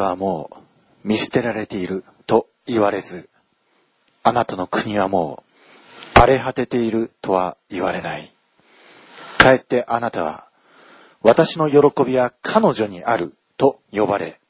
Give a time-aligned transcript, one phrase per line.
[0.00, 0.50] たはも
[1.04, 3.28] う見捨てられていると言われず、
[4.22, 5.44] あなたの国はも
[6.16, 8.32] う荒れ果てているとは言われない。
[9.38, 10.46] かえってあなたは、
[11.22, 14.40] 私の喜びは彼女にあると呼ばれ、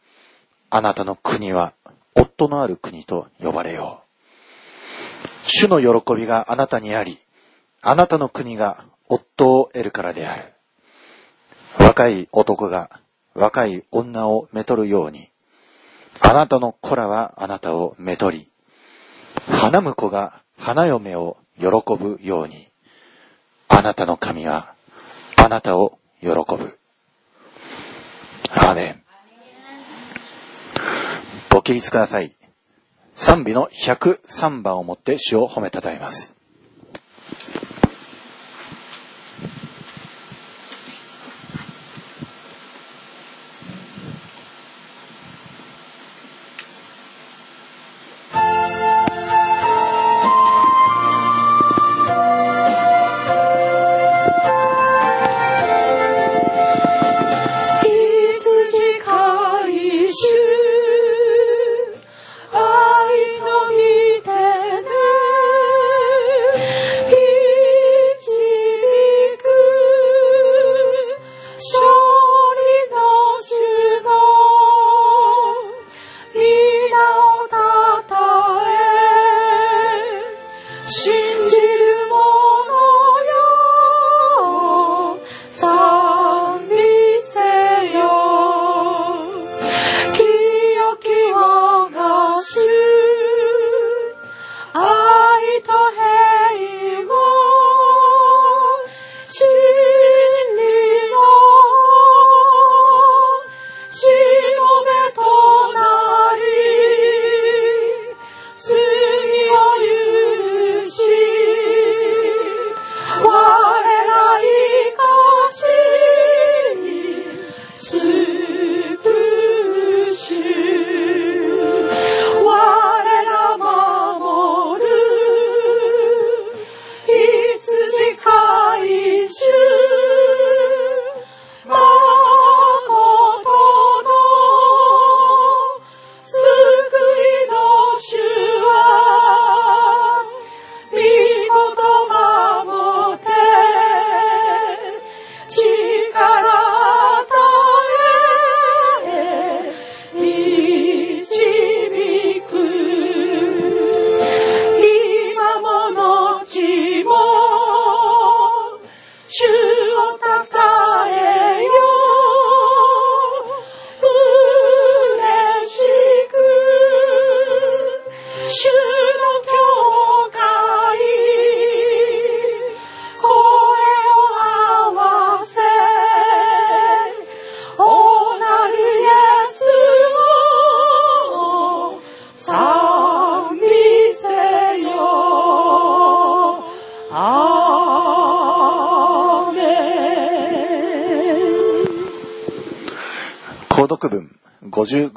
[0.71, 1.73] あなたの国は
[2.15, 5.51] 夫のある国と呼ばれよう。
[5.51, 7.19] 主の喜びがあなたにあり、
[7.83, 10.53] あなたの国が夫を得るからである。
[11.79, 13.01] 若い男が
[13.35, 15.30] 若い女をめとるように、
[16.23, 18.51] あなたの子らはあなたをめとり、
[19.51, 21.67] 花婿が花嫁を喜
[21.99, 22.69] ぶように、
[23.69, 24.75] あなたの神は
[25.37, 26.79] あなたを喜ぶ。
[28.53, 29.03] アーメン。
[31.51, 32.35] ご起立ください。
[33.15, 36.40] 賛美の103番をもって主を褒めたたえます。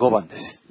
[0.03, 0.61] 5番です。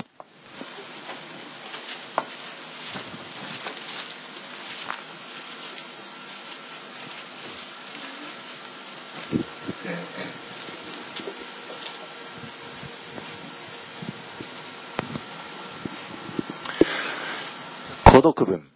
[18.05, 18.69] 購読文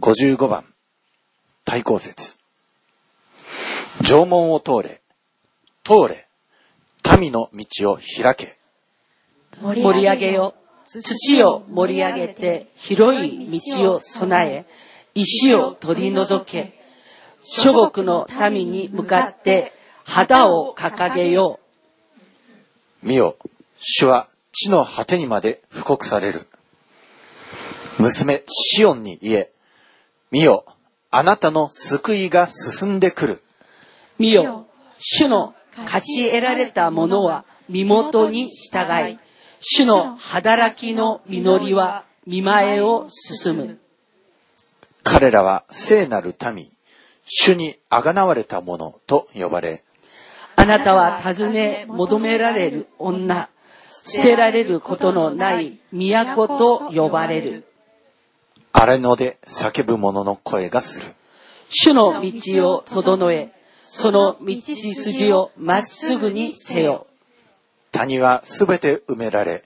[0.00, 0.64] 55番。
[1.64, 2.38] 対抗説。
[4.02, 5.00] 縄文を通れ。
[5.84, 6.28] 通れ。
[7.20, 8.61] 民の道を開け。
[9.60, 10.54] 盛り上げよ。
[10.84, 14.64] 土を盛り上げて広い道を備え、
[15.14, 16.72] 石を取り除け。
[17.42, 19.72] 諸国の民に向かって
[20.04, 21.58] 旗を掲げよ
[23.02, 23.36] 見よ、
[23.76, 26.46] 主は地の果てにまで布告される。
[27.98, 29.50] 娘シオンに言え、
[30.30, 30.64] 見よ、
[31.10, 33.32] あなたの救いが進んでくる。
[33.34, 33.42] う。
[34.18, 34.66] 見よ、
[34.98, 39.18] 主の勝ち得られたものは身元に従い、
[39.64, 43.78] 主の働きの実りは見前を進む。
[45.04, 46.68] 彼らは聖なる民、
[47.24, 49.84] 主にあがなわれた者と呼ばれ、
[50.56, 53.48] あなたは尋ね求められる女、
[54.04, 57.64] 捨てられることのない都と呼ばれる。
[58.72, 61.06] 荒れ野で叫ぶ者の声がする。
[61.68, 67.06] 主の道を整え、その道筋をまっすぐにせよ。
[67.92, 69.64] 谷はすべて埋められ、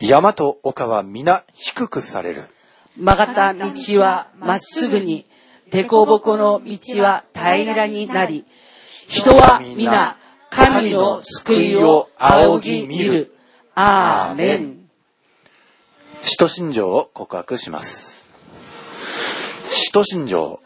[0.00, 2.44] 山と丘は皆低くされる。
[2.96, 3.70] 曲がった道
[4.00, 5.26] はまっすぐに、
[5.70, 8.44] 凸凹の道は平らになり、
[9.06, 10.16] 人は皆
[10.50, 13.36] 神の救いを仰ぎ見る。
[13.74, 14.88] アーメン。
[16.22, 18.26] 使徒信条を告白します。
[19.70, 20.60] 使徒信条。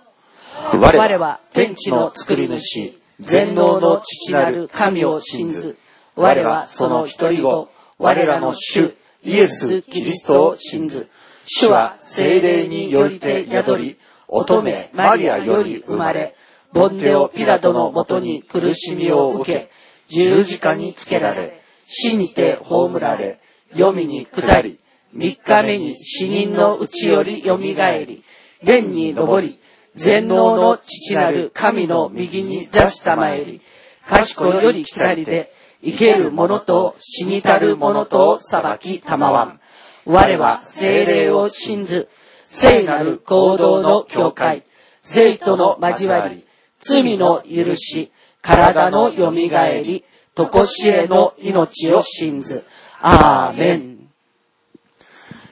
[0.73, 5.77] 我は天地の作り主、全能の父なる神を信ず。
[6.17, 7.69] 我はその一人子、
[7.99, 11.09] 我らの主、イエス・キリストを信ず。
[11.47, 16.35] 主は精霊によりて宿り、乙女マリアより生まれ、
[16.73, 19.71] ボンテオ・ピラトのもとに苦しみを受け、
[20.09, 23.41] 十字架につけられ、死にて葬られ、
[23.73, 24.79] 黄泉に下り、
[25.13, 28.23] 三日目に死人のうちより蘇り、
[28.65, 29.59] 天に昇り、
[29.95, 33.61] 全能の父なる神の右に出したまえり、
[34.07, 35.53] 賢より来たりで、
[35.85, 39.61] 生ける者と死にたる者と裁きたまわん。
[40.07, 42.09] 我は精霊を信ず、
[42.45, 44.63] 聖なる行動の教会、
[45.01, 46.47] 聖との交わり、
[46.81, 48.11] 罪の許し、
[48.41, 50.05] 体の蘇り、
[50.35, 52.65] とこしえの命を信ず。
[53.01, 54.09] アーメン。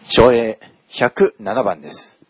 [0.04, 0.58] 昭栄
[0.90, 2.21] 107番です。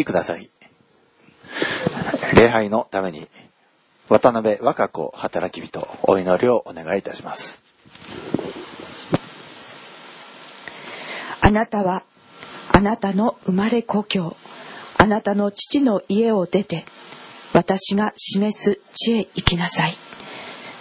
[0.00, 0.50] ご着席ください。
[2.34, 3.28] 礼拝のために、
[4.08, 7.62] 渡辺若子働き人、お祈りをお願いいたします。
[11.42, 12.02] あなたは
[12.72, 14.36] あなたの生まれ故郷
[14.98, 16.84] あなたの父の家を出て
[17.52, 19.94] 私が示す地へ行きなさい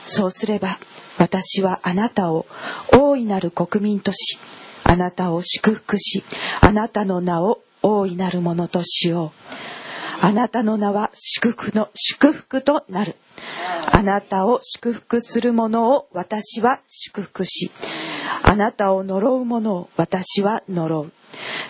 [0.04, 0.78] そうすれば
[1.18, 2.46] 私はあなたを
[2.94, 4.38] 大いなる国民とし
[4.84, 6.24] あなたを祝福し
[6.62, 9.34] あなたの名を大いなるものとしよ
[10.22, 10.26] う。
[10.26, 13.16] あなたの名は祝福の祝福となる。
[13.92, 17.72] あなたを祝福する者を私は祝福し
[18.44, 21.12] あなたを呪う者を私は呪う。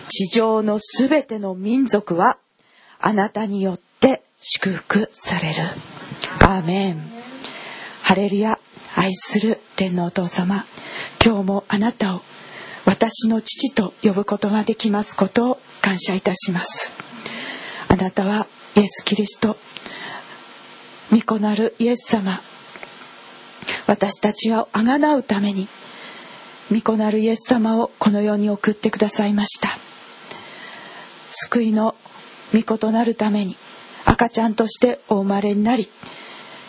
[0.08, 2.38] 地上のすべての民族は
[2.98, 5.54] あなたによって祝福される。
[6.40, 7.02] アーメン。
[8.02, 8.58] ハレルヤ
[8.96, 10.64] 愛する天のお父様。
[11.24, 12.22] 今日もあなたを
[12.86, 16.92] 私の父と呼ぶことができますことを感謝いたします。
[17.88, 18.46] あなたは
[18.76, 19.56] イエス・キリスト
[21.10, 22.40] 御子なるイエス様。
[23.86, 25.66] 私たちをあがなうために
[26.70, 29.68] 御子なるイエス様をこの世に送ってくださいました。
[31.30, 31.94] 救いの
[32.52, 33.56] 御子となるために
[34.04, 35.88] 赤ちゃんとしてお生まれになり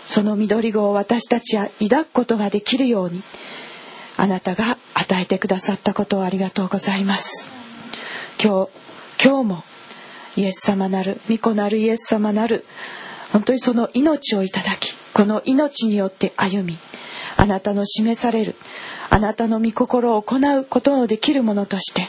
[0.06, 3.22] その緑子を私たちは抱くことができるように
[4.18, 7.48] あなたが与えてくださったことをありがとうございます。
[8.44, 8.70] 今日
[9.24, 9.64] 今日も
[10.36, 12.66] イエス様なる御子なるイエス様なる。
[13.32, 16.78] 本当にその命をいただきこの命によって歩み
[17.38, 18.56] あなたの示される
[19.10, 22.08] あなたの御心を行うことのできるものとして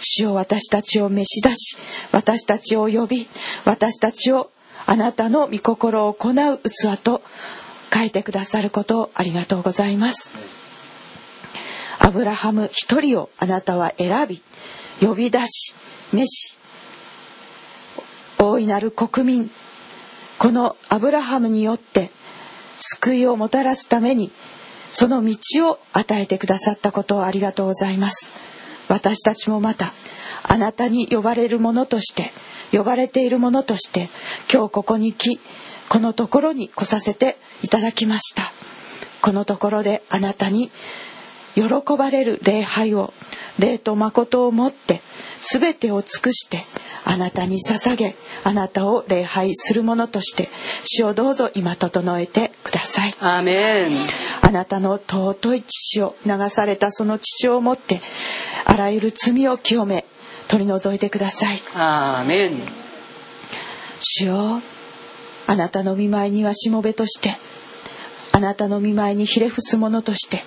[0.00, 1.76] 主を私たちを召し出し
[2.12, 3.28] 私たちを呼び
[3.64, 4.50] 私たちを
[4.86, 7.22] あなたの御心を行う器と
[7.92, 10.32] 書いてくださることをありがとうございます。
[12.00, 14.42] アブラハム一人をあなたは選び
[15.00, 15.74] 呼び出し
[16.12, 16.56] 召し
[18.38, 19.50] 大いなる国民
[20.38, 22.10] このアブラハムによって
[22.78, 24.30] 救いをもたらすために
[24.90, 28.28] その道を与えてくださったことをありがとうございます。
[28.88, 29.92] 私たちもまた
[30.42, 32.30] あなたに呼ばれるものとして
[32.76, 34.08] 呼ばれているものとして
[34.52, 35.40] 今日ここに来
[35.88, 38.52] このところに来させていただきました。
[39.22, 40.70] このところであなたに
[41.54, 41.62] 喜
[41.96, 43.12] ばれる礼拝を
[43.58, 45.00] 礼と誠をもって
[45.40, 46.64] 全てを尽くして
[47.04, 50.48] あなたに捧げあなたを礼拝するものとして
[50.84, 53.14] 主をどうぞ今整えてください。
[53.20, 53.96] アーメン
[54.42, 58.00] あなたの尊い血を流されたその血をもって
[58.64, 60.04] あらゆる罪を清め
[60.48, 61.60] 取り除いてください。
[61.74, 62.52] アーメン
[64.00, 64.60] 主よ
[65.46, 67.36] あなたの見舞いにはしもべとして
[68.32, 70.42] あなたの見舞いにひれ伏す者として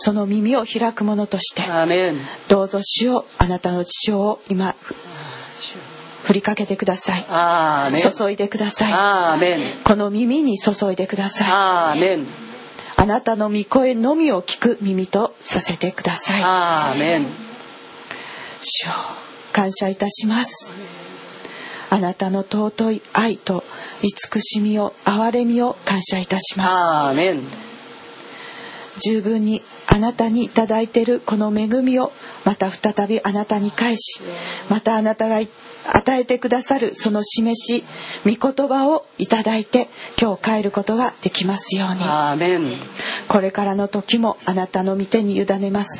[0.00, 1.62] その耳を開く者として
[2.48, 4.76] どうぞ主をあなたの血を今
[6.22, 7.24] 振りかけてください。
[8.00, 9.40] 注いでください。
[9.82, 11.98] この耳に注いでください。
[12.96, 16.42] あなたの御声のみを聞く耳とさせてください。
[18.60, 18.90] 主を
[19.52, 20.70] 感謝いたします。
[21.90, 23.64] あなたの尊い愛と
[24.02, 27.16] 慈しみを憐れみを感謝いたします。
[29.00, 32.12] 十分にあなたにいいているこの恵みを
[32.44, 34.20] また再びあなたに返し
[34.68, 35.40] またあなたが
[35.96, 37.84] 与えてくださるその示し
[38.24, 39.88] 御言葉をいただいて
[40.20, 42.02] 今日帰ることができますように。
[42.02, 42.62] アーメン
[43.28, 45.98] これからの時もあなたの御手に委ねます。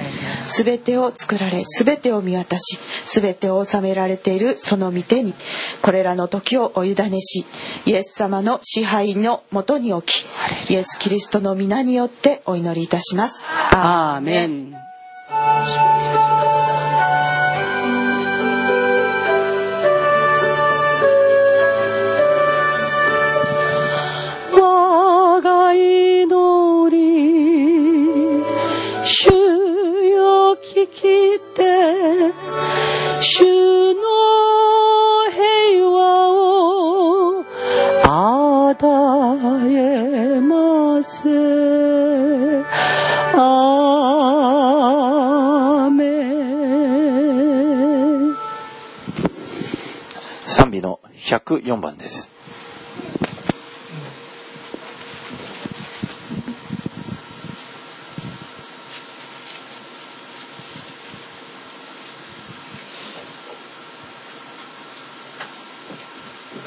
[0.62, 5.34] 全てを作られ全てを見渡し全てを収められているその御手に
[5.82, 7.44] これらの時をお委ねし
[7.86, 13.44] イエス様の支配のもとに置きイエス・キリストの皆によってお祈りいたします。
[13.72, 14.74] アアーメン
[29.10, 32.30] 主よ聞きて
[33.22, 34.02] 主の
[35.30, 37.42] 平和を
[38.04, 38.76] 与
[39.72, 41.26] えます
[43.32, 45.96] アーメ
[50.46, 52.27] 賛美の104番です。「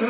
[0.01, 0.07] 主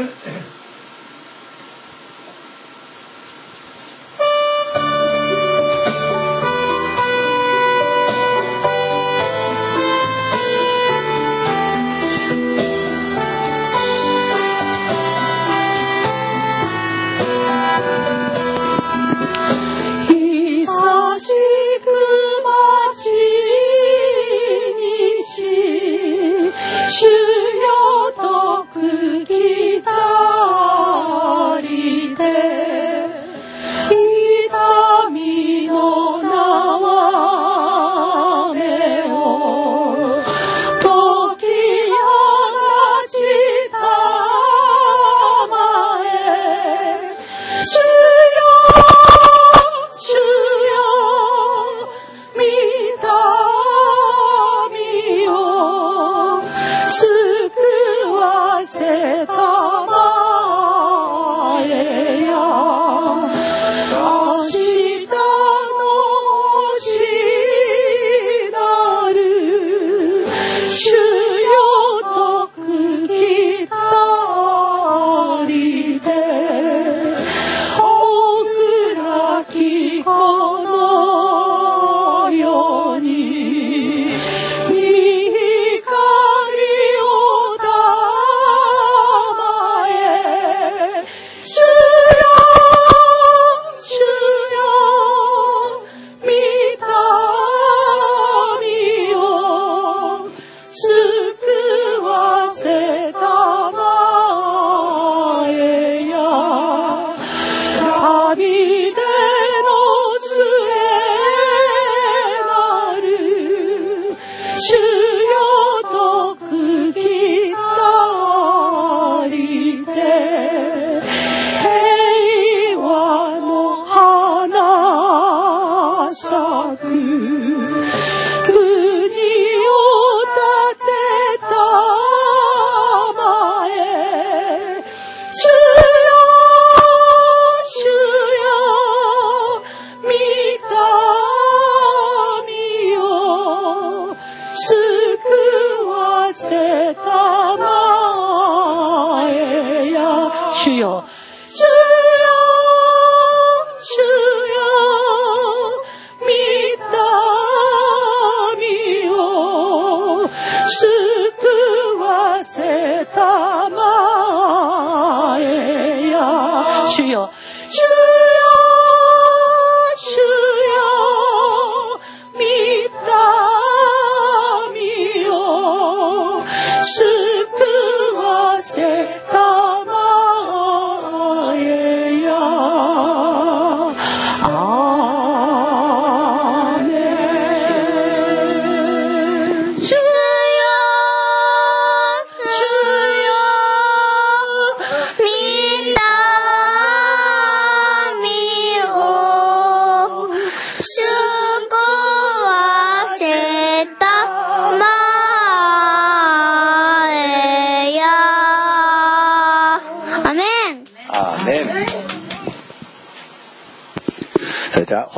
[27.58, 29.61] よと釘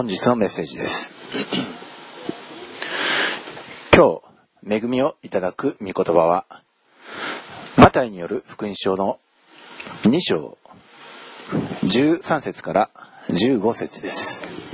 [0.04, 1.14] 本日のメッセージです。
[3.96, 4.20] 今
[4.62, 6.46] 日恵みをいただく御言葉は
[7.78, 9.18] マタイによる福音書の
[10.02, 10.58] 2章
[11.84, 12.90] 13節から
[13.30, 14.73] 15節です。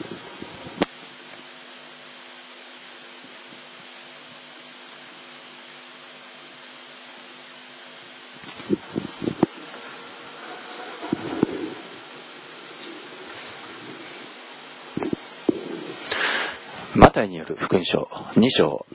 [17.10, 18.86] マタイによる福音書2章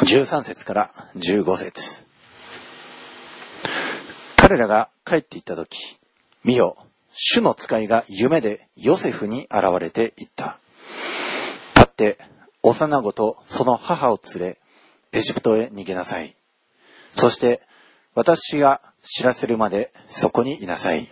[0.00, 2.06] 13節から15節。
[4.38, 5.98] 彼らが帰っていった時
[6.44, 6.76] 見よ
[7.12, 10.56] 主の使いが夢でヨセフに現れていった。
[11.76, 12.18] 立って
[12.62, 14.58] 幼子とその母を連れ
[15.12, 16.34] エジプトへ逃げなさい。
[17.10, 17.60] そして
[18.14, 21.06] 私が知らせるまでそこにいなさい。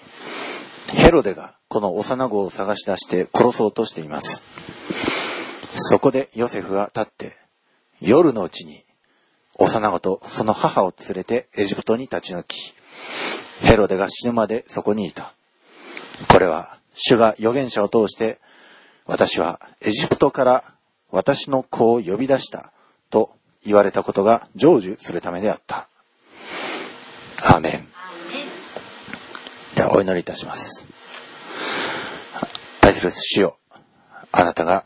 [0.94, 5.09] ヘロデがこの幼子を探し出して殺そうとしています。
[5.90, 7.36] そこでヨセフは立って
[8.00, 8.84] 夜のうちに
[9.58, 12.74] 幼子とその母を連れてエジプトに立ち退き
[13.60, 15.34] ヘロデが死ぬまでそこにいた。
[16.28, 18.38] これは主が預言者を通して
[19.04, 20.64] 私はエジプトから
[21.10, 22.70] 私の子を呼び出した
[23.10, 23.32] と
[23.66, 25.88] 言われたことが成就するためであった。
[27.42, 27.88] アーメン。
[29.74, 30.86] ではお祈りいたします。
[32.82, 33.58] 愛する主よ
[34.30, 34.84] あなたが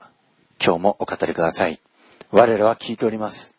[0.64, 1.78] 今日もお語りください。
[2.30, 3.54] 我らは聞いております。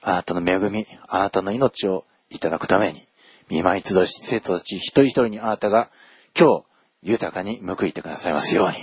[0.00, 3.02] あなたの恵みあなたの命をいただくために
[3.50, 5.90] 見舞い集いし生徒たち一人一人にあなたが
[6.34, 6.64] 今日
[7.02, 8.76] 豊かに報いてくださいますように。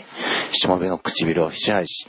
[0.51, 2.07] しもべの唇を支配し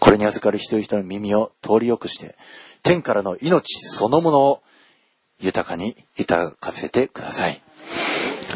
[0.00, 2.34] これに預かる一人一人の耳を通りよくして
[2.82, 4.62] 天からの命そのものを
[5.38, 7.60] 豊かにいただかせてください。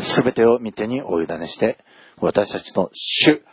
[0.01, 1.79] すべてを御手にお委ねして
[2.19, 3.45] 私たちの主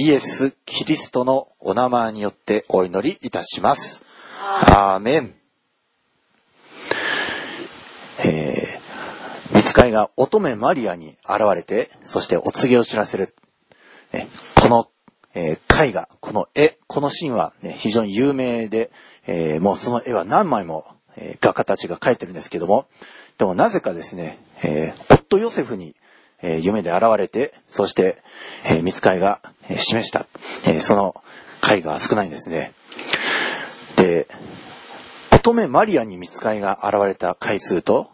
[0.00, 4.04] イエス・キリストのお名前によってお祈りいたします。
[4.40, 5.34] アーメン。
[8.24, 13.34] えー、見つかいが乙女マリアに現れて、そしてお告げを知らせる。
[14.12, 14.28] ね、
[14.62, 14.88] この、
[15.34, 18.92] えー絵画、この絵、このシーンは、ね、非常に有名で、
[19.26, 20.84] えーもうその絵は何枚も、
[21.16, 22.86] えー画家たちが描いてるんですけども、
[23.36, 25.96] でもなぜかですね、えー夫ヨセフに、
[26.42, 28.22] え夢で現れて、そして、
[28.64, 30.26] えー見つかいが、え示した、
[30.66, 31.14] えその
[31.68, 32.72] 絵画は少ないんですね。
[33.96, 34.28] で、
[35.32, 38.10] 乙女マリアに見つかいが現れた回数と、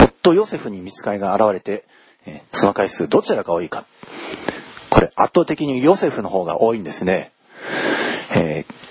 [0.00, 1.84] 夫ヨセフに見つかいが現れて、
[2.26, 3.84] えその回数どちらが多いか。
[4.90, 7.32] これ圧倒的にヨセフの方が多いんですね。
[8.34, 8.84] えー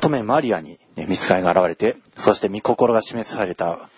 [0.00, 3.90] 乙女マリアに、ね、見つかいが現れて、そして御心が示された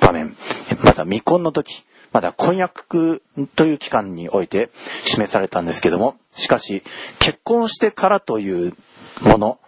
[0.00, 0.36] 場面、
[0.84, 3.22] また未婚の時、まだ婚約
[3.56, 4.70] という期間において
[5.02, 6.82] 示されたんですけども、しかし
[7.18, 8.74] 結婚してからという
[9.22, 9.58] もの、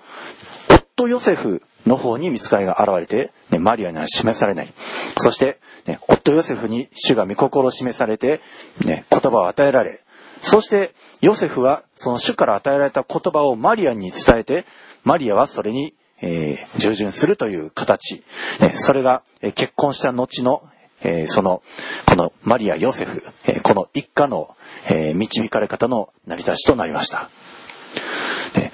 [0.69, 4.73] 夫ヨセフの方に見つかりが現れて、ね、マリアには示されない。
[5.19, 8.41] そして、ね、夫ヨセフに主が御心を示されて、
[8.85, 10.01] ね、言葉を与えられ、
[10.41, 14.65] そしてヨセフはその主から与えられた言葉をマリアに伝えて、
[15.05, 18.23] マリアはそれに、えー従順するという形。
[18.61, 20.63] ねそれが、えー結婚した後の、
[21.03, 21.63] えーその、
[22.07, 24.57] このマリア・ヨセフ、えーこの一家の、
[24.89, 27.31] えー導かれ方の成り立ちとなりました。
[28.57, 28.73] ね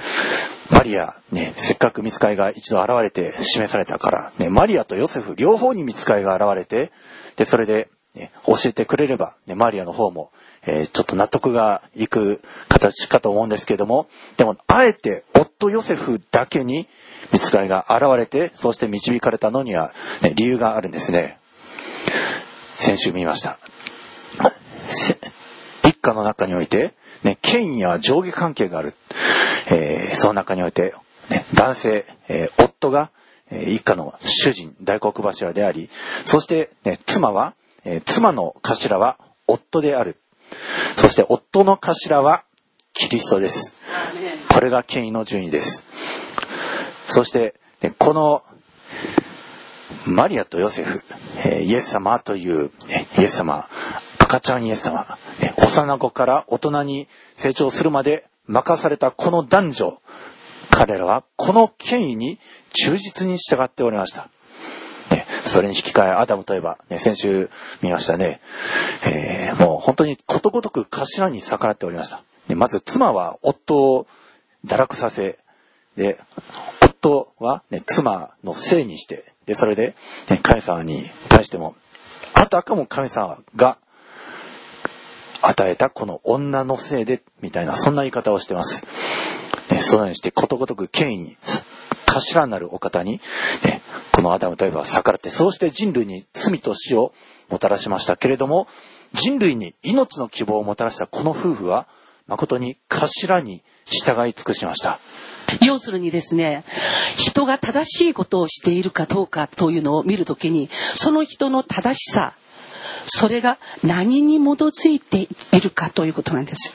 [0.71, 6.93] マリア、ね、せっかく見つかいが一度現れて示されたから、ね、マリアとヨセフ両方に見つかいが現れて、
[7.37, 10.31] で、それで、ね、教えてくれれば、ね、マリアの方も、
[10.67, 16.87] えーちょっと納得がいく形かと思うんですけども、でも、あえて夫ヨセフだけに
[17.33, 21.39] 見つかいが現れて、そうして導かれたのには、ね、理由があるんですね。
[22.79, 23.59] 先週見ました。
[24.87, 25.19] せ
[26.01, 28.95] 家の中において、ね、権威や上下関係がある。
[29.71, 30.95] えーその中において、
[31.29, 33.11] ね、男性、えー夫が、
[33.51, 35.91] えー一家の主人、大黒柱であり、
[36.25, 40.17] そして、ね、妻は、えー妻の頭は夫である。
[40.97, 42.45] そして夫の頭は
[42.95, 43.75] キリストです。
[44.49, 45.85] これが権威の順位です。
[47.09, 48.45] そして、ねこの
[50.07, 51.01] マリアとヨセフ、
[51.45, 53.69] えイエス様という、ねイエス様、
[54.19, 55.07] 赤ちゃんイエス様、
[55.41, 60.03] ね幼子から大人に成長するまで任されたこの男女、
[60.71, 62.39] 彼らはこの権威に
[62.73, 64.29] 忠実に従っておりました。
[65.11, 67.51] ね、それに引き換えアダムといえば、ね、先週
[67.83, 68.41] 見ましたね、
[69.07, 72.23] えーもう本当にことごとく頭に逆らっておりました。
[72.49, 74.07] でまず妻は夫を
[74.67, 75.39] 堕落させ、
[75.97, 76.19] で、
[76.83, 79.95] 夫は、ね、妻のせいにして、で、それで、
[80.29, 81.75] ね、神様に対しても、
[82.35, 83.79] あたかも神様が
[85.41, 88.87] 与えたこの女のせいで、みたいな、そんな言い方をしてます。
[89.71, 91.37] ね、そのようにして、ことごとく権威に、
[92.05, 93.23] 頭なるお方に、
[93.65, 93.81] ね、
[94.13, 97.15] このアダムといえば逆らって、そうして人類に罪と死を
[97.49, 98.69] もたらしましたけれども、
[99.15, 101.89] 人類に命の希望をもたらしたこの夫婦は、
[102.27, 105.01] 誠に頭に従い尽くしました。
[105.61, 106.65] 要するにですね、
[107.17, 112.35] 人が正しいことをしているかどうかというのを見るときに、その人の正しさ、
[113.07, 116.73] それが何に基づいているかということなんです。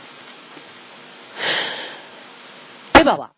[2.96, 3.32] エヴァは、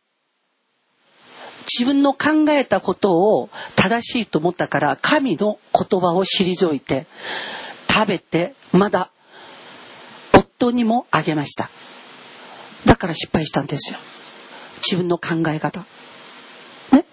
[1.68, 7.08] 自分の考えたことを正しいと思ったから、神の言葉を退いて、
[7.90, 9.10] 食べて、まだ、
[10.34, 11.70] 夫にもあげました。
[12.86, 14.00] だから失敗したんですよ。
[14.86, 15.86] 自分の考え方。
[16.92, 17.06] ね。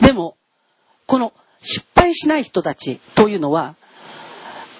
[0.00, 0.36] でも、
[1.06, 3.76] この失敗しない人たちというのは、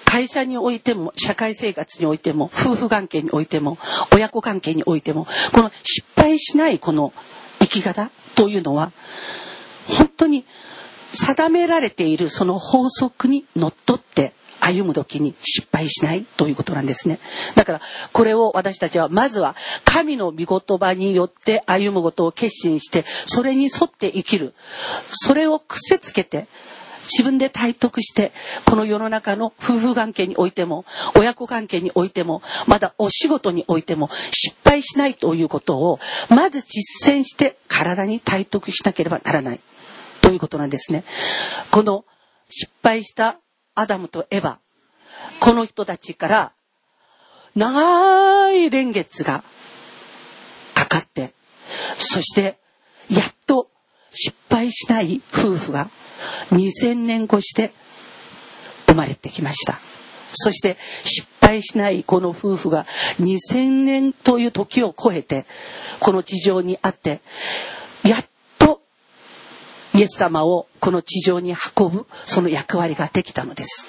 [0.05, 3.77] 会社においても、社会生活においても、夫婦関係においても、
[4.13, 7.13] 親子関係においても、この失敗しないこの
[7.59, 8.91] 生き方というのは、
[9.87, 10.45] 本当に
[11.13, 14.33] 定められているその法則にのっとって
[14.63, 17.19] 歩む時に失敗しないということなんですね。
[17.55, 17.81] だから
[18.13, 24.53] これを私たちはまずは神の御言葉によって歩むことを決心してそれに沿って生きる。
[25.07, 26.47] それを癖つけて
[27.03, 28.31] 自分で体得して
[28.65, 30.85] この世の中の夫婦関係においても
[31.17, 35.99] 親子関係においてもまだお仕事においても失敗しないということを
[36.29, 39.59] まず実践して体に体得しなければならない
[40.21, 41.03] ということなんですね。
[41.71, 42.05] この
[42.49, 43.39] 失敗した
[43.75, 44.57] アダムとエヴァ。
[45.39, 46.51] この人たちから
[47.55, 49.43] 長い年月が
[50.73, 51.33] かかって
[51.95, 52.57] そして
[53.09, 53.69] やっと
[54.09, 55.89] 失敗しない夫婦が
[56.51, 57.71] 2000年越して
[58.87, 59.79] 生まれてきました。
[60.33, 62.87] そして失敗しないこの夫婦が
[63.19, 65.45] 2000年という時を超えて
[65.99, 67.21] この地上にあって
[68.03, 68.25] やっ
[70.03, 73.87] イエス様をこの地上に運ぶその役割ができたのです。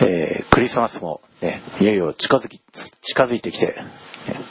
[0.00, 2.60] えークリスマスもね、いよいよ近づき、
[3.02, 3.76] 近づいてきて、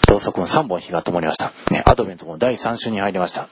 [0.08, 1.52] ねろうそくも3本火が灯りました。
[1.72, 3.48] ね、アドベントも第3週に入りました。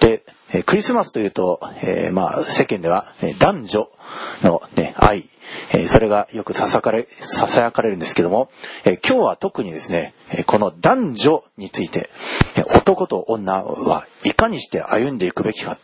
[0.00, 3.90] で、えクリスマスというと、えーまあ、世間では、ね、男女
[4.42, 5.28] の、ね、愛、
[5.72, 8.50] えーそれがよくささかれ、ささやかれるんですけども、
[8.84, 12.10] えー今日は特にですね、えこの男女について、
[12.56, 15.78] え男と女はいかにして歩んでいくべきか、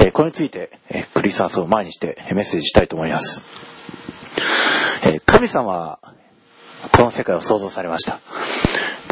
[0.00, 3.42] えこれについて、えクリスマスを前にしてメッセージしたいと思います。
[5.06, 5.98] え神様は
[6.92, 8.18] この世界を創造されました。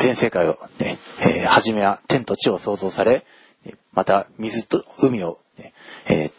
[0.02, 3.24] 全世界をね、えー初めは天と地を創造され、
[3.92, 5.72] また水と海を、ね
[6.08, 6.32] えー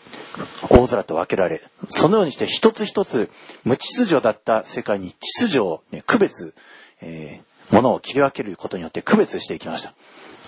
[0.70, 3.30] 大空と分けられ、そのようにして一つ一つ
[3.64, 6.54] 無秩序だった世界に秩序を、ね、区別、
[7.02, 9.94] えー、ものを切り分けることによって区別していきました。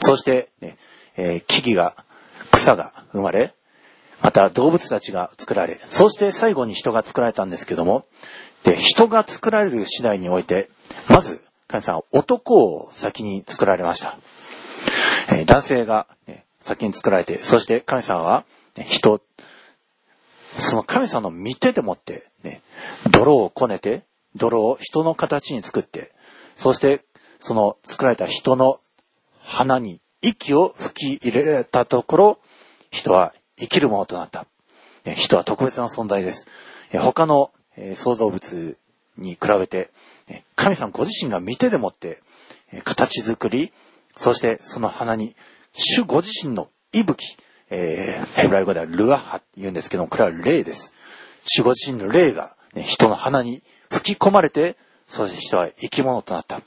[0.01, 0.77] そして、ね
[1.15, 1.95] えー木々が、
[2.51, 3.53] 草が生まれ、
[4.21, 8.05] また動物たちが作られ、そして最後に人が作られたんですけども、
[8.65, 10.69] で、人が作られる次第において、
[11.07, 14.17] まず、神様は男を先に作られました。
[15.29, 19.21] えー男性が、ね、先に作られて、そして神様は、ね人、
[20.57, 22.61] その神様の見てでもって、ね、
[23.11, 24.03] 泥をこねて、
[24.35, 26.11] 泥を人の形に作って、
[26.55, 27.01] そして、
[27.39, 28.79] その作られた人の
[29.39, 32.39] 鼻に息を吹き入れたところ、
[32.91, 34.45] 人は生きるものとなった。
[35.15, 36.47] 人は特別な存在です。
[36.93, 37.51] 他の
[37.93, 38.77] 創造物
[39.17, 39.91] に比べて、
[40.55, 42.21] 神様ご自身が見てでもって、
[42.83, 43.71] 形作り、
[44.17, 45.35] そしてその花に、
[45.73, 47.37] 主ご自身の息吹、
[47.69, 50.93] えーヘブライ語ではルアハって言うんですけども、これは霊です。
[51.45, 56.61] 主ご自身の霊が、ね人の鼻に吹き込まれて、そして人は生き物となった。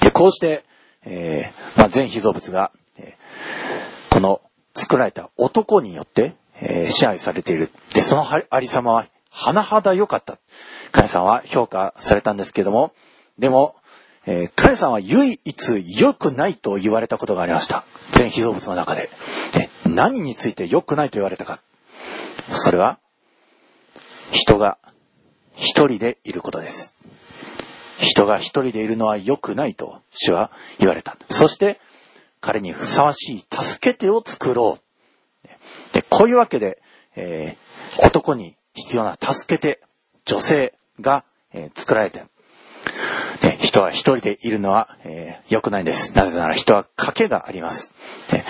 [0.00, 0.64] で、こうして、
[1.04, 4.42] えーまあ、全被造物が、えーこの
[4.74, 7.70] 作られた男によって、えー支配されている。
[7.94, 10.38] で、そのありさまは、甚だ良かった。
[10.92, 12.92] カエさんは評価されたんですけども、
[13.38, 13.74] でも、
[14.26, 17.84] えーカエさんは唯一良くないと言われたことがありました。
[18.12, 19.10] 全被造物の中で。
[19.52, 21.60] で何について良くないと言われたか。
[22.50, 22.98] それは、
[24.30, 24.78] 人が
[25.54, 26.94] 一人でいることです。
[27.98, 31.16] 人が一人でいるのは良くないと主は言われた。
[31.30, 31.80] そして、
[32.40, 35.48] 彼にふさわしい助け手を作ろう。
[35.94, 36.82] で、こういうわけで、
[37.16, 39.80] えー男に必要な助け手、
[40.24, 42.24] 女性が、えー作られて、
[43.40, 46.16] で人は一人でいるのは、えー良くないんです。
[46.16, 47.92] なぜなら人は賭けがあります。
[48.30, 48.44] で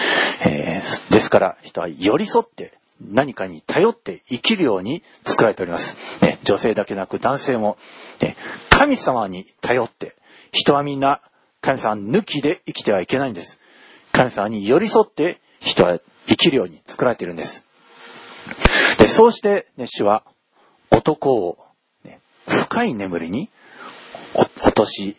[0.47, 5.97] えーですから人は寄り添って何かに頼って生きるように作られております。
[6.23, 7.77] ね女性だけなく男性も、
[8.21, 8.37] ね
[8.71, 10.15] 神様に頼って
[10.51, 11.21] 人はみんな
[11.61, 13.61] 神様抜きで生きてはいけないんです。
[14.13, 17.65] 神様に寄り添って人は生きるように作られているんです。
[19.13, 20.25] そうして、ね、主は
[20.91, 21.59] 男を、
[22.03, 23.51] ね、深い眠りに
[24.35, 25.17] 落とし、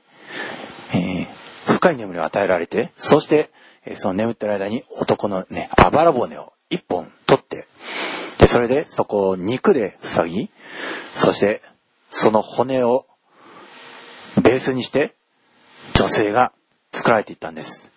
[0.93, 3.49] えー深い眠りを与えられて、そして、
[3.85, 7.67] えーその眠ってる間に男のね、あばら骨を一本取って、
[8.39, 10.49] で、それでそこを肉で塞ぎ、
[11.13, 11.61] そして、
[12.09, 13.05] その骨を
[14.41, 15.13] ベースにして、
[15.93, 16.51] 女性が
[16.91, 17.91] 作られていったんです。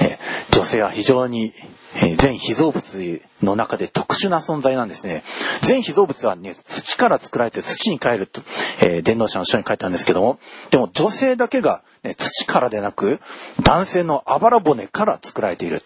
[0.00, 0.18] ね、
[0.50, 1.52] 女性は非常に、
[1.96, 5.22] え全被造物の中で特殊な存在なんですね。
[5.62, 8.42] 全被造物はね、土から作られて土に帰ると、
[8.82, 10.38] えー伝道者の書に書いてあるんですけども、
[10.70, 13.20] でも女性だけが、ね、土からでなく、
[13.62, 15.82] 男性のあばら骨から作られている。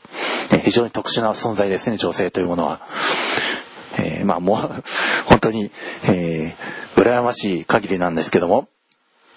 [0.50, 2.80] ね非常に特殊な存在ですね、女性というものは。
[3.98, 4.82] えーまあもう、
[5.26, 5.70] 本当に、
[6.04, 8.68] えー羨ましい限りなんですけども、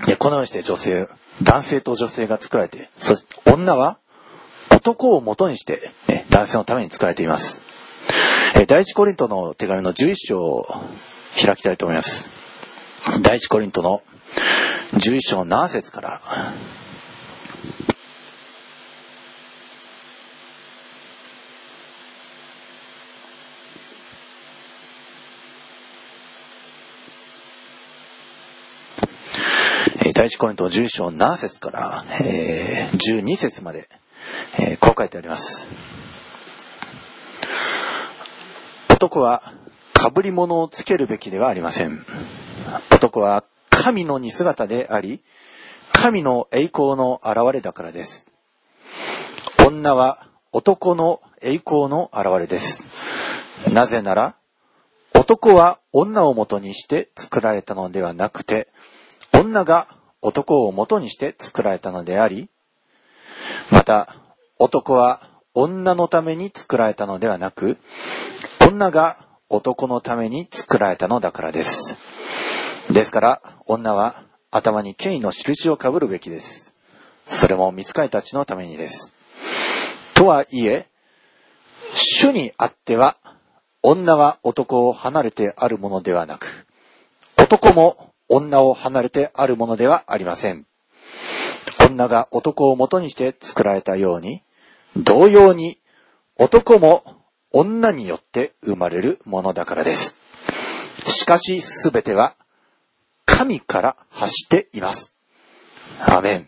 [0.05, 1.07] でこのようにして女性、
[1.41, 3.97] 男性と女性が作られて、そして女は
[4.85, 7.59] 男を元にして、ね、男性のために作られています。
[8.55, 10.63] えー第一コリントの手紙の11章を
[11.43, 12.29] 開きたいと思います。
[13.23, 14.03] 第一コリントの
[14.93, 16.21] 11章7節から、
[30.05, 33.89] え第一コリントの11章7節から、えー12節まで、
[34.57, 35.67] えーこう書いてあります。
[38.89, 39.41] 男は
[39.93, 42.05] 被り物をつけるべきではありません。
[42.91, 45.21] 男は神の似姿であり、
[45.91, 48.29] 神の栄光の現れだからです。
[49.67, 52.85] 女は男の栄光の現れです。
[53.71, 54.35] なぜなら、
[55.13, 58.69] 男は女を元にして作られたのではなくて、
[59.33, 59.87] 女が
[60.21, 62.49] 男を元にして作られたのであり、
[63.71, 64.15] また
[64.57, 65.21] 男は
[65.53, 67.77] 女のために作られたのではなく、
[68.69, 69.17] 女が
[69.49, 71.97] 男のために作られたのだからです。
[72.91, 76.73] ですから、女は頭に権威の印をかぶるべきです。
[77.25, 79.15] それも見つかりたちのためにです。
[80.13, 80.87] とはいえ、
[81.93, 83.17] 主にあっては、
[83.81, 86.65] 女は男を離れてあるものではなく、
[87.37, 90.65] 男も女を離れてあるものではありません。
[91.89, 94.41] 女が男を元にして作られたように、
[94.97, 95.79] 同様に
[96.37, 97.03] 男も
[97.51, 100.17] 女によって生まれるものだからです。
[101.07, 102.35] しかしすべては
[103.25, 105.15] 神から発しています。
[106.05, 106.47] アメン。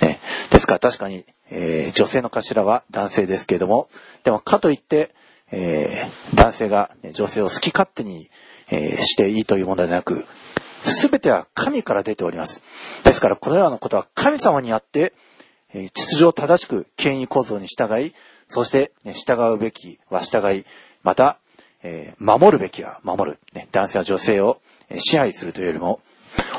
[0.00, 0.18] ね、
[0.50, 3.88] ですから確かに、えー女性の頭は男性ですけれども、
[4.24, 5.14] でもかといって、
[5.50, 8.30] えー男性が女性を好き勝手に、
[8.70, 10.24] えーしていいというものではなく、
[10.84, 12.62] すべては神から出ております。
[13.04, 15.12] ですからこのようなことは神様にあって、
[15.74, 18.12] え秩序正しく権威構造に従い、
[18.46, 20.64] そして、ね、従うべきは従い、
[21.02, 21.38] また、
[21.82, 23.38] え守るべきは守る。
[23.54, 24.60] ね、男性は女性を
[24.96, 26.00] 支配するというよりも、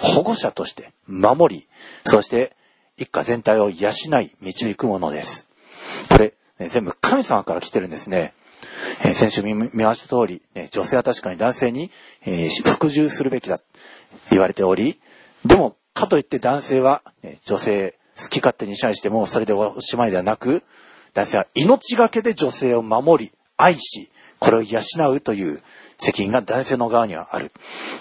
[0.02, 1.68] 保護者として守り、
[2.06, 2.56] そして
[2.98, 3.90] 一家全体を養
[4.22, 5.48] い導くものです。
[6.10, 8.34] これ、ね全部神様から来てるんですね。
[9.04, 11.92] え先週見見ました通り、ね女性は確かに男性に、
[12.26, 13.60] え服従するべきだ
[14.30, 15.00] 言われており、
[15.46, 20.64] でも、かといって男性は、ね女性好き勝手に支配してもそれでおしまいではなく、
[21.14, 25.62] 男性は命がけで女性を守り、愛し、これを養うという
[25.98, 27.52] 責任が男性の側にはある。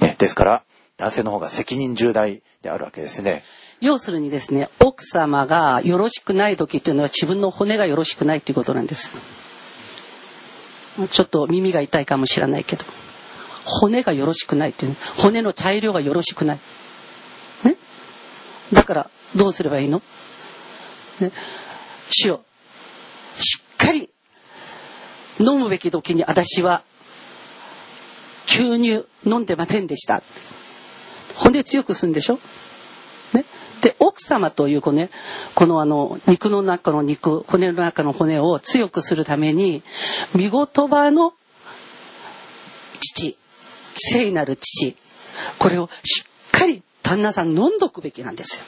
[0.00, 0.62] ね、ですから、
[0.96, 3.44] 男性の方が責任重大であるわけですね。
[3.80, 9.12] 要するにですね、奥様がよろしくない時っていうのは自分の骨がよろしくないっていうことなんです。
[11.10, 12.84] ちょっと耳が痛いかもしれないけど。
[13.64, 16.58] 骨がよろしくないっていう骨の茶色がよろしくない。
[17.64, 17.76] ね。
[18.72, 20.02] だから、どうすればいいの？
[21.20, 21.32] ね。
[22.10, 22.40] 主よ、
[23.36, 24.10] しっかり
[25.38, 26.82] 飲むべき時に私は
[28.46, 30.22] 吸入飲んでませんでした。
[31.36, 32.38] 骨強くするんでしょ？
[33.32, 33.44] ね。
[33.80, 35.10] で、奥様という子ね、
[35.54, 39.82] このあの、肉の中の肉、骨の中の骨を強くするために、
[40.34, 41.32] 見言葉の
[43.00, 43.36] 父、
[43.96, 44.94] 聖なる父、
[45.58, 48.64] これをしっかり旦那さん飲んどくべきなんですよ。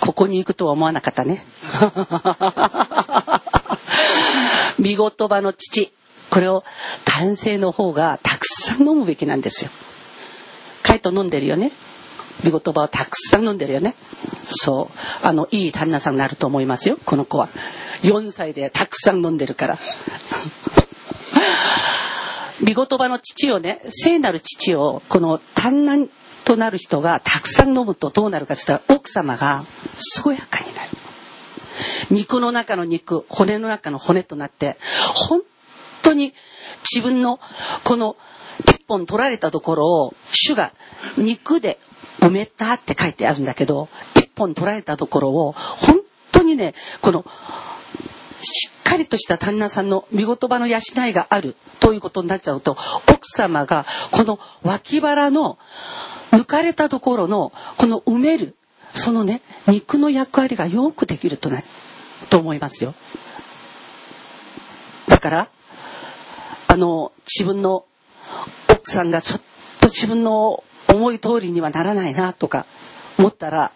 [0.00, 1.44] ここに行くとは思わなかったね。
[4.78, 5.92] 見言葉の父、
[6.30, 6.64] これを
[7.04, 9.70] 男性の方がたくさん飲むべきなんですよ。
[10.82, 11.72] カイト飲んでるよね。
[12.42, 13.94] 見言葉をたくさん飲んでるよね。
[14.46, 15.26] そう。
[15.26, 17.48] あの、いい旦那さんになると思いますよ、この子は。
[18.02, 19.78] 4歳でたくさん飲んでるから。
[22.60, 26.08] 見言葉の父をね、聖なる父を、この単難
[26.50, 29.64] となる人がたくさん飲むとどうなるかって言ったら、奥様が
[30.24, 30.88] 健やかになる。
[32.10, 34.76] 肉の中の肉、骨の中の骨となって、
[35.14, 35.42] 本
[36.02, 36.34] 当に
[36.92, 37.38] 自分の
[37.84, 38.16] この
[38.62, 40.72] 一本取られたところを主が
[41.16, 41.78] 肉で
[42.18, 46.00] 埋めたって書いてあるんだけど、一本取られたところを本
[46.32, 47.24] 当にね、この
[48.40, 55.58] しっかりとした旦那さんの見言葉の養いがあるということになっちゃうと、奥様がこの脇腹の
[56.30, 58.56] 抜かれたところのこの埋める、
[58.92, 61.64] そのね、肉の役割がよくできるとね、
[62.28, 62.94] と思いますよ。
[65.08, 65.48] だから、
[66.68, 67.84] あの、自分の
[68.68, 69.40] 奥さんがちょっ
[69.80, 72.66] と自分の思い通りにはならないなとか
[73.18, 73.72] 思ったら、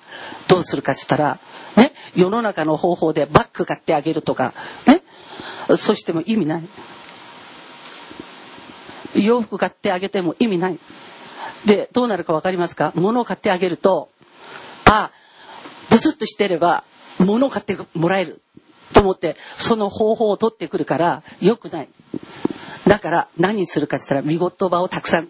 [0.48, 1.38] どうするかって言ったら、
[1.76, 4.54] ね、世の中の方法でバッグ買ってあげるとか、
[4.86, 5.02] ね、
[5.76, 6.62] そうしても意味ない。
[9.16, 10.78] 洋服買ってあげても意味ない。
[11.64, 12.92] で、どうなるか分かりますか？
[12.94, 14.10] 物を買ってあげると、
[14.84, 15.10] あ、
[15.90, 16.84] ブスッとしてれば
[17.18, 18.42] 物を買ってもらえる
[18.92, 21.88] と思ってその方法を取ってくるから良くない。
[22.86, 25.28] だから何するかって言ったら見言葉をたくさん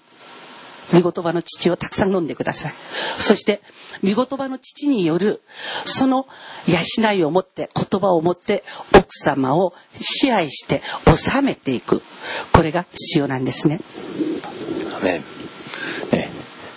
[0.93, 2.73] 見言葉の父をたくさん飲んでください。
[3.17, 3.63] そして
[4.03, 5.41] 見言葉の父による
[5.85, 6.27] その
[6.67, 8.65] 養いを持って言葉を持って
[8.97, 12.03] 奥様を支配して治めていく。
[12.53, 13.81] これが必要なんですね。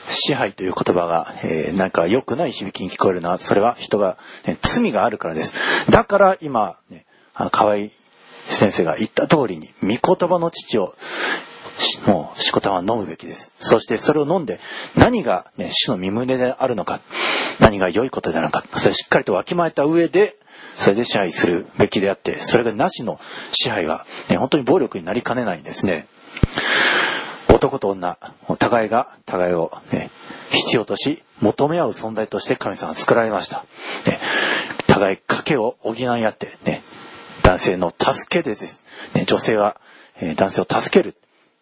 [0.10, 5.92] 支配という言葉が、えー、なんか良くない響きに聞こえるのは、それは人が、ね、罪があるからです。
[5.92, 7.06] だから今、ね、
[7.52, 7.90] 河合
[8.50, 10.94] 先生が言った通りに、御言葉の父を、
[12.08, 13.52] もう、しこたは飲むべきです。
[13.60, 14.60] そしてそれを飲んで、
[14.96, 17.02] 何が、ね、主の身胸であるのか、
[17.60, 20.36] 何が良いことであるのか、それをしっかりとわきまえた上で、
[20.74, 23.20] それで支配するべきであって、それがなしの
[23.52, 26.08] 支配は、ね、本当に暴力になりかねないんですね。
[27.50, 28.18] 男と女、
[28.60, 30.10] 互いが互いを、ね、
[30.50, 33.66] 必要とし、求め合う存在として神様は作られました。
[34.06, 34.20] ね、
[34.88, 36.82] 互い賭けを補い合って、ね、
[37.44, 38.84] 男性の助けでです。
[39.14, 39.78] ね、女性は、
[40.20, 41.16] えー、男性を助ける。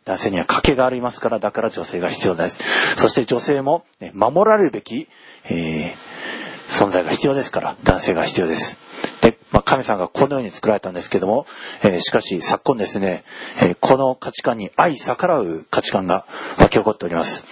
[0.06, 2.60] 男性には賭けがありますから、だから女性が必要です。
[2.96, 5.08] そして女性も、ね、守られるべき、
[5.46, 8.78] えー、存在が必要ですから、男性が必要です。
[9.26, 11.48] で、まあ、神様がこのように作られたんですけども、
[11.84, 13.24] え、しかし昨今ですね、
[13.60, 16.28] え、この価値観に相逆らう価値観が
[16.60, 17.48] 湧き起こっております。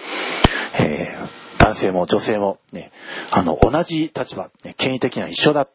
[0.78, 1.08] え、
[1.58, 2.92] 男性も女性も、ね、
[3.32, 5.66] あの、同じ立場、権威的には一緒だ。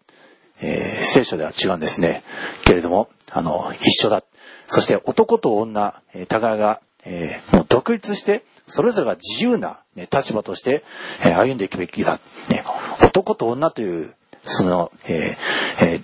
[0.62, 2.24] え聖書では違うんですね。
[2.66, 4.24] けれども、あの、一緒だ。
[4.68, 10.84] そして男と女、え互いが、えもう独立して、それぞれが自由な、ね、立場として、
[11.26, 12.20] え歩んでいくべきだ。
[12.50, 12.64] ね、
[13.02, 14.14] 男と女という
[14.46, 16.04] その、えーえー、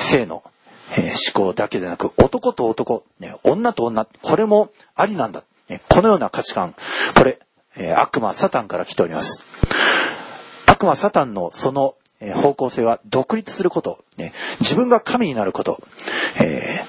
[0.00, 0.42] 性の、
[0.92, 5.42] えー、思考だけでなく、男と男、ね、女と女、これもありなんだ。
[5.68, 6.74] ね、このような価値観、
[7.16, 7.40] これ、
[7.76, 9.44] えー、悪魔、サタンから来ております。
[10.66, 15.78] 悪魔、サタンのその、えー、方向性は独立すること、ね、自分が神になること、
[16.40, 16.84] え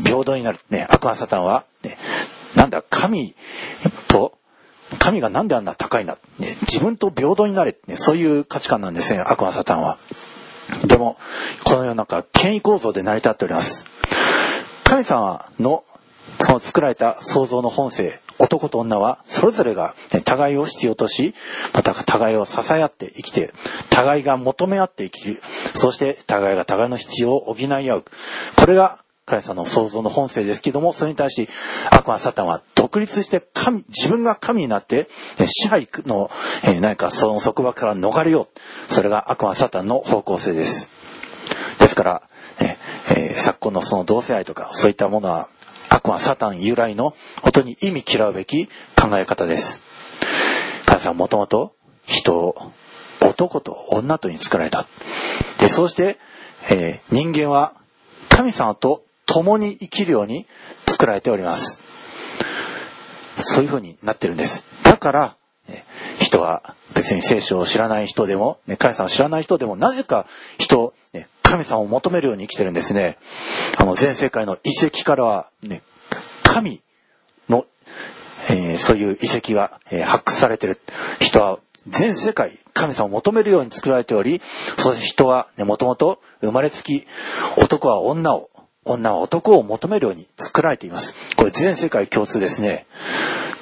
[0.00, 0.60] ー、平等になる。
[0.70, 1.98] ね、悪魔、サタンは、ね、
[2.56, 3.34] なんだ、神
[4.08, 4.38] と、
[4.98, 9.98] 神がなんであんな高いんだ、ね、自分と平等になれ、ね、そういう価値観なんですね、悪魔、サタンは。
[10.84, 11.16] でも、
[11.64, 13.86] この世の中、権威構造で成り立っております。
[14.84, 15.84] 神様の、
[16.40, 19.94] その作られた創造の本性、男と女は、それぞれが、
[20.24, 21.34] 互いを必要とし、
[21.74, 23.52] また互いを支え合って生きて、
[23.90, 25.42] 互いが求め合って生きる。
[25.74, 28.04] そして、互いが互いの必要を補い合う。
[28.56, 31.48] これが神様の創造の本性ですけども、それに対し
[31.90, 35.08] 悪魔サタンは独立して神、自分が神になって、
[35.46, 36.30] 支配の、
[36.64, 38.48] え、何かその束縛から逃れよ
[38.90, 38.92] う。
[38.92, 40.90] それが悪魔サタンの方向性です。
[41.78, 42.22] ですから、
[42.58, 45.48] えー、昨今のその同性愛とか、そういったものは、
[45.92, 48.66] 悪魔サタン由来の本当に意味嫌うべき
[49.00, 49.82] 考え方です
[50.86, 51.74] 神様はもともと
[52.06, 52.56] 人を
[53.20, 54.86] 男と女とに作られた
[55.60, 56.18] でそうして、
[56.70, 57.74] えー人間は
[58.30, 60.46] 神様と共に生きるように
[60.86, 61.82] 作られております。
[63.38, 64.64] そういう風になってるんです。
[64.84, 65.36] だから、
[66.18, 70.26] 人は別に聖書を知らない人でも、ね、神様を知らない人でもなぜか
[70.58, 73.16] 人、ね、神様を求めるように生きてるんですね。
[73.78, 75.82] あの全世界の遺跡からは、ね、
[76.42, 76.82] 神
[77.48, 77.66] の、
[78.50, 80.78] えーそういう遺跡が、えー発掘されてる。
[81.20, 81.58] 人は
[81.88, 84.40] 全世界神様を求めるように作られており
[84.78, 87.06] そして人はもともと生まれつき
[87.56, 88.50] 男は女を
[88.84, 91.36] 女は男を求めるように作られています。
[91.36, 92.86] これ全世界共通ですね。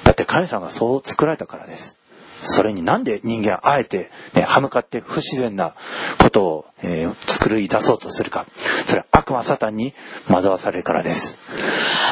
[0.03, 2.00] だって神様がそう作られたからです。
[2.43, 5.75] それになんで人間はあえて、ね、歯向かって不自然な
[6.19, 7.11] ことを、えー
[7.41, 8.45] 作り出そうとするか
[8.85, 9.93] それは悪魔サタンに
[10.29, 11.37] 惑わされるからです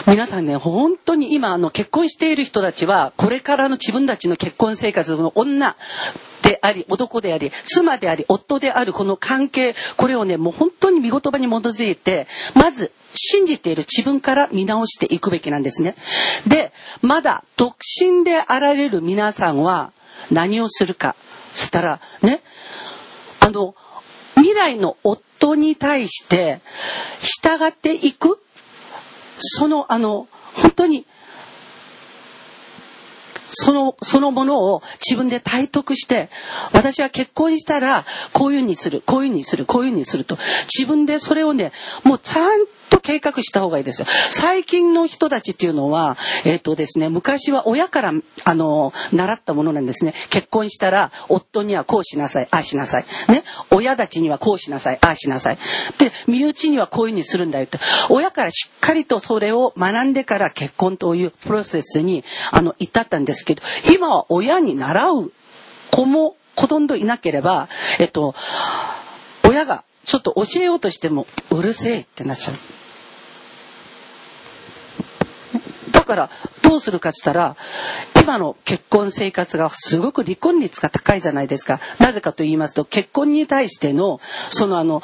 [0.07, 5.75] 皆さんね、本当に今、あの、結婚している人たちは、これからの自分たちの結婚生活の女
[6.41, 15.95] であり、男であり、妻であり、夫であるこの関係、これをね、もう本当に見言葉に基づいて、まず、信じている自分から見直していくべきなんですね。
[16.47, 16.71] で、
[17.01, 19.91] まだ独身であられる皆さんは、
[20.31, 21.15] 何をするか。
[21.53, 22.41] そしたら、ね、
[23.39, 23.75] あの、
[24.35, 26.61] 未来の夫に対して、
[27.21, 28.39] 従っていく
[29.39, 31.05] その、あの、本当に、
[33.51, 36.29] その、そのものを自分で体得して、
[36.73, 40.37] 私は結婚したら、こういうふうにする、こういうふうにする、こういうふうにすると、
[40.77, 41.71] 自分でそれをね、
[42.03, 44.07] もうちゃんと計画した方がいいですよ。
[44.29, 48.13] 最近の人たちっていうのは、えっ、とですね、昔は親から、
[48.45, 50.13] あの、習ったものなんですね。
[50.29, 53.05] 結婚したら、夫にはこうしなさい、ああしなさい。
[53.29, 53.43] ね。
[53.71, 55.57] 親たちにはこうしなさい、ああしなさい。
[55.97, 57.79] で、身内にはこういうふうにするんだよって。
[58.09, 65.31] 親からしっかりとそれを学んでから結婚というプロセスに、あの、至ったんですけど、今は親に習う
[65.91, 67.69] 子もほとんどいなければ、
[67.99, 68.35] えっと、
[69.47, 72.55] 親がちょっと教えようとしても、うるせえってなっちゃう。
[75.91, 76.29] だから
[76.63, 77.55] どうするかって言ったら
[78.21, 81.79] 今の結婚生活がすごく離婚率が高いじゃないですか。
[81.99, 85.03] なぜかと言いますと結婚に対してのそのあの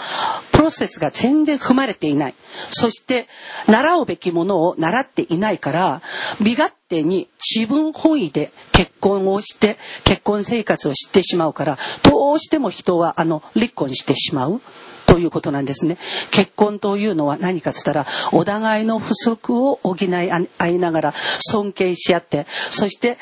[0.51, 2.35] プロセスが全然踏まれていない。
[2.71, 3.27] そして
[3.67, 6.01] 習うべきものを習っていないから
[6.39, 14.61] 身勝手に自分本位で結婚をして結婚生活を知ってしまうからどうしても人はあの離婚してしまう。
[15.05, 15.97] ということなんですね。
[16.31, 23.17] 結婚というのは何かっつったら、お互いの不足を補い合いながら尊敬し合って、そして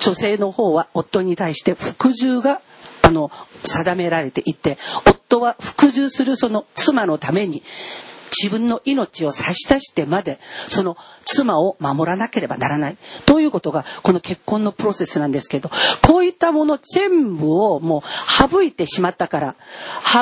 [0.00, 2.60] 女性の方は夫に対して服従が
[3.02, 3.30] あの
[3.62, 7.62] 定められていて、夫は服従するその妻のために、
[8.42, 10.96] 自分の命を差し出してまでその
[11.34, 15.70] 妻を守らなければならないということがこの結婚のプロセスなんですけど
[16.06, 19.56] こういったもの全部をもう省いてしまったから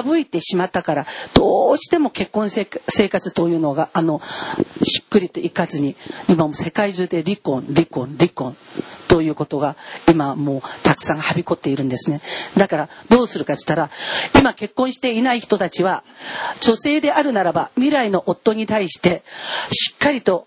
[0.04, 2.64] 省いてしまったからどうしても結婚生
[3.08, 4.20] 活というのがあの
[4.82, 5.96] しっくりといかずに
[6.28, 8.56] 今も世界中で離婚離婚離婚
[9.12, 9.76] ということが
[10.10, 12.22] 今もうたくさんはびこっているんですね。
[12.56, 13.90] だからどうするかって言ったら
[14.40, 16.02] 今結婚していない人たちは
[16.62, 19.22] 女性であるならば未来の夫に対して
[19.70, 20.46] しっかりと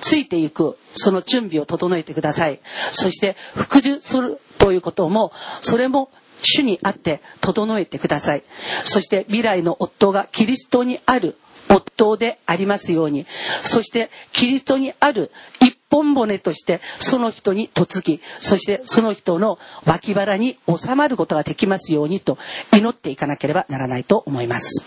[0.00, 2.60] ついていくその準備を整えてください。
[2.92, 6.10] そして服従するということもそれも
[6.42, 8.42] 主にあって整えてください。
[8.84, 11.36] そして未来の夫がキリストにある
[11.70, 13.26] 夫でありますように
[13.62, 15.30] そしてキリストにある
[15.60, 22.38] 一本骨としてその人に嫁ぎそしてその人の脇腹に収まることができますようにと
[22.72, 24.84] 祈っていかなければならないと思います。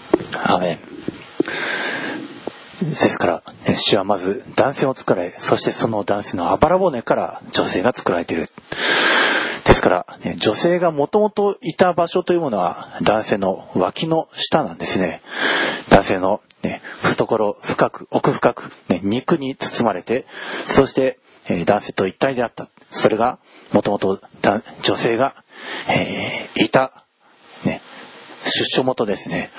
[2.89, 3.43] ですから、
[3.75, 8.49] 主はまず男性を作られ、そしてその男性のあばら骨から女性が作られている。
[9.65, 10.05] ですから、
[10.35, 15.21] 女性がもともといた場所というものは男性の脇の下なんですね。
[15.89, 20.25] 男性の、ね、懐深く、奥深く、ね、肉に包まれて、
[20.65, 21.19] そして、
[21.49, 22.67] え男性と一体であった。
[22.89, 23.39] それが、
[23.71, 24.21] もともと
[24.81, 25.35] 女性が、
[25.89, 27.05] えいた、
[27.65, 27.81] ね、
[28.45, 29.49] 出所元ですね。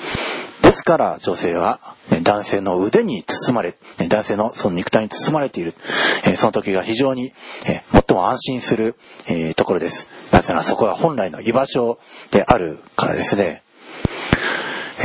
[0.75, 1.79] ですから女性は、
[2.11, 5.72] ね男性の腕に包まれ、ね男性のその肉体に包まれている、
[6.27, 7.33] えーその時が非常に、
[7.64, 8.97] えー最も安心する、
[9.29, 10.11] えーところです。
[10.33, 12.01] なぜならそこが本来の居場所
[12.33, 13.62] であるからですね。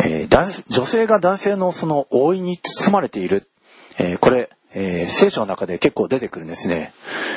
[0.03, 3.47] えー女性が男性のその覆いに包まれている、
[3.99, 6.93] えこれ、えー聖書の中で結構出てくるんですね。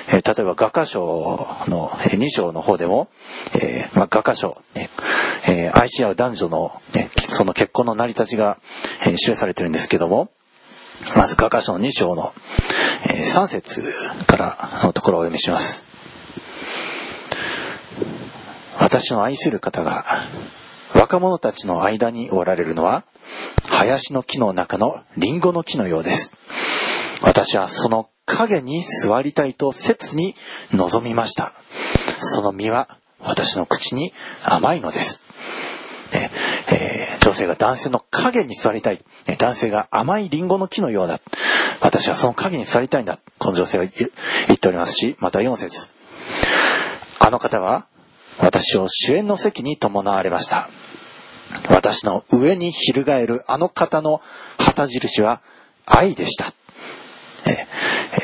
[0.09, 3.09] えー例えば画家書の2章の方でも、
[3.61, 4.89] えまあ、画家書、ね
[5.47, 8.59] えー愛し合う男女の、ね、その結婚の成り立ちが、
[9.07, 10.31] えー示されてるんですけども、
[11.17, 12.33] まず画家書の2章の、
[13.05, 13.83] えー3節
[14.27, 15.85] からのところをお読みします。
[18.79, 20.05] 私の愛する方が
[20.95, 23.05] 若者たちの間におられるのは
[23.69, 26.35] 林の木の中のリンゴの木のようです。
[27.23, 30.35] 私はその影に座りたいと切に
[30.73, 31.53] 望みました。
[32.19, 32.89] その実は
[33.25, 34.13] 私の口に
[34.45, 35.23] 甘いのです
[36.13, 36.31] ね
[36.73, 39.01] えー女性が男性の影に座りたい。
[39.39, 41.21] 男性が甘いリンゴの木のようだ。
[41.81, 43.21] 私はその影に座りたいんだ。
[43.39, 44.09] この女性は言
[44.57, 45.89] っておりますし、また4節
[47.21, 47.87] あの方は
[48.41, 50.69] 私を主演の席に伴われました。
[51.71, 54.21] 私の上に翻るあの方の
[54.59, 55.41] 旗印は
[55.87, 56.53] 愛でした。
[57.47, 57.67] えー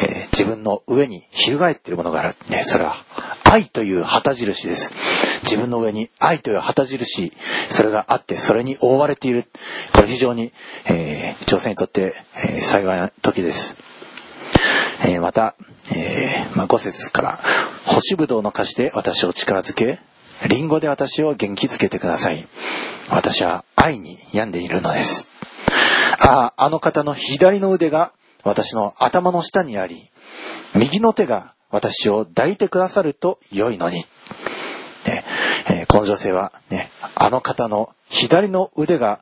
[0.01, 0.08] え
[0.39, 2.36] 自分の上に翻っているものがある。
[2.49, 3.05] ね、それは
[3.43, 4.95] 愛という旗印です。
[5.43, 7.32] 自分の上に愛という旗印、
[7.68, 9.47] それがあって、それに覆われている。
[9.93, 10.53] これ非常に、
[10.86, 13.74] えー女性にとって、えー幸いな時です。
[15.09, 15.57] えーまた、
[15.91, 17.41] えーまあ、5節から、
[17.86, 19.99] 干しぶどうの菓子で私を力づけ、
[20.47, 22.47] リンゴで私を元気づけてください。
[23.11, 25.26] 私は愛に病んでいるのです。
[26.20, 28.12] ああ、あの方の左の腕が
[28.45, 30.11] 私の頭の下にあり、
[30.75, 34.05] 右の手が私を抱いてくださると良いのに。
[35.07, 35.25] ね
[35.71, 39.21] えーこの女性は、ね、あの方の左の腕が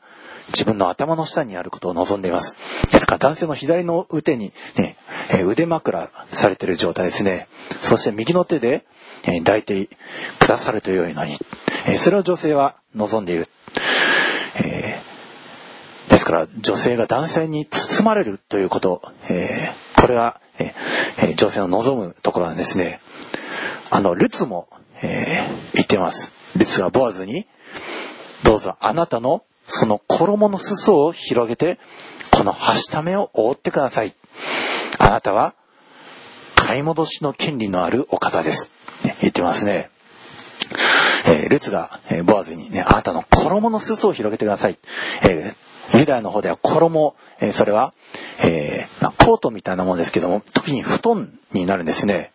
[0.49, 2.57] 自分の頭の下にあることを望んでいます。
[2.91, 4.97] ですから男性の左の腕に、ね、
[5.31, 7.49] えー腕枕されている状態ですね。
[7.81, 8.85] そして右の手で、
[9.25, 9.89] えー抱いて
[10.39, 11.37] くださると良いのに。
[11.87, 13.49] えそれを女性は望んでいる。
[14.65, 15.01] え
[16.09, 23.01] ですから女性が男性に包まれるということ、えーこれは、えー女性の望むところなんですね。
[23.91, 24.69] あの、ルツも、
[25.03, 26.33] えー言ってます。
[26.57, 27.49] ルツはボアズに、
[28.45, 31.81] どうぞあなたのその衣の裾を広げて、
[32.31, 34.15] このはしためを覆ってください。
[35.01, 35.57] あなたは、
[36.55, 38.71] 買い戻しの権利のあるお方です。
[39.05, 39.91] ね言ってますね。
[41.27, 44.79] えールツが、えーボアズにね、あなたの衣の裾を広げてください。
[45.25, 47.93] えーユダヤの方では衣、えーそれは、
[48.45, 52.33] えーまあコートみたいなものですけども、時に布団になるんですね。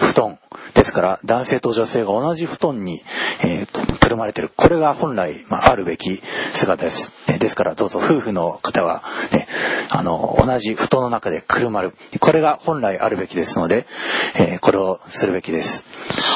[0.00, 0.38] 布団。
[0.74, 3.02] ですから、男性と女性が同じ布団に、
[3.42, 4.50] えーくるまれてる。
[4.54, 6.22] これが本来、まあ、あるべき
[6.52, 7.12] 姿です。
[7.28, 9.48] ねですから、どうぞ夫婦の方は、ね、
[9.88, 11.94] あの、同じ布団の中でくるまる。
[12.20, 13.86] これが本来あるべきですので、
[14.38, 15.84] えーこれをするべきです。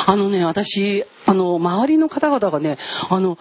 [0.06, 2.78] あのね、私、あの、周りの方々がね、
[3.08, 3.38] あの、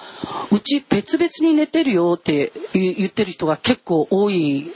[0.51, 4.72] うち別々に寝てるよって言ってる人が結構多い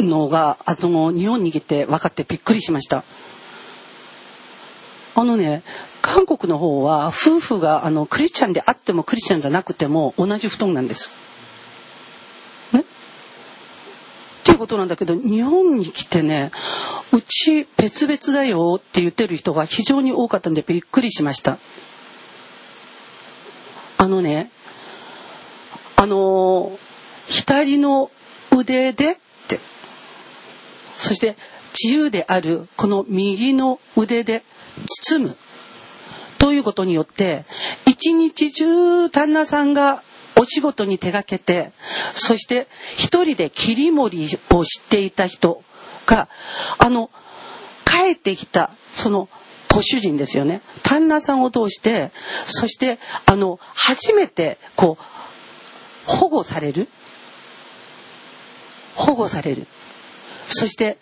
[0.00, 3.04] のが、あの、日本に来て分かってびっくりしました。
[5.14, 5.62] あのね、
[6.02, 11.10] 韓国の方は夫婦があのクリスチャンであってもクリスチャンじゃなくても同じ布団なんです。
[12.72, 12.84] ね
[14.58, 16.50] ことなんだけど日本に来てね
[17.12, 21.58] うち別々だよって言ってる人が非常に多かったんでびっくりしました。
[23.98, 24.50] あのね
[25.96, 26.78] あの
[27.28, 28.10] 左の
[28.56, 29.16] 腕でっ
[29.48, 29.58] て。
[30.96, 31.36] そして
[31.72, 34.42] 自由であるこの右の腕で
[35.04, 35.36] 包む。
[36.38, 37.44] ということによって
[37.86, 40.02] 一日中旦那さんが
[40.38, 41.70] お仕事に手がけて
[42.12, 45.62] そして一人で切り盛りをしていた人
[46.06, 46.28] が
[46.78, 47.10] あの
[47.84, 49.28] 帰ってきたその
[49.74, 50.62] ご主人ですよね。
[50.82, 52.10] 旦那さんを通して
[52.44, 56.88] そしてあの初めてこう保護される。
[58.94, 59.66] 保護される。
[60.48, 60.96] そして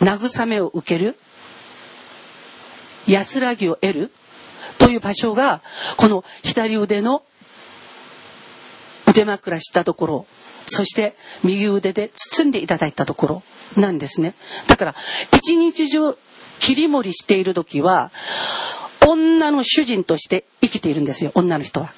[0.00, 1.16] 慰めを受ける。
[3.06, 4.12] 安らぎを得る
[4.78, 5.62] という場所が
[5.96, 7.22] この左腕の
[9.08, 10.26] 腕枕したところ
[10.66, 13.42] そして右腕で包んでいただいたところ
[13.76, 14.34] なんですね
[14.66, 14.94] だから
[15.36, 16.14] 一日中
[16.60, 18.10] 切り盛りしている時は
[19.06, 21.92] 女の主人として生きているんですよ女の人は。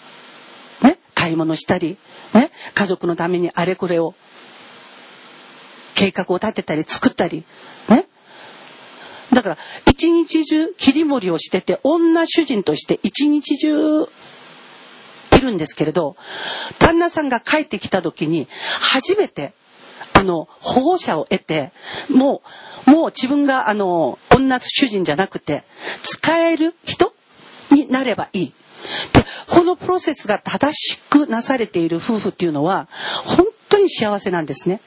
[0.82, 1.96] ね、買い物したり、
[2.34, 4.14] ね、家族のためにあれこれを
[5.94, 7.44] 計画を立てたり作ったり、
[7.88, 8.06] ね、
[9.32, 14.06] だから一日中切り盛りをしてて女主人として一日中
[15.40, 16.16] いるんですけれど
[16.78, 18.46] 旦那さんが帰ってきた時に
[18.78, 19.52] 初めて
[20.12, 21.72] あの保護者を得て
[22.10, 22.42] も
[22.86, 25.62] うもう自分があの女主人じゃなくて
[26.02, 27.12] 使える人
[27.70, 28.52] になればいい。
[29.12, 32.88] でこのプロセスが正しくなされている夫婦っていうのは
[33.24, 34.80] 本当に幸せなんですね。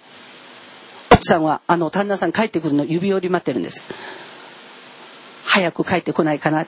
[1.12, 3.82] 奥さんはあの旦那さん帰ってくるの指折り待ってるんです。
[5.46, 6.66] 早く帰ってこないかな。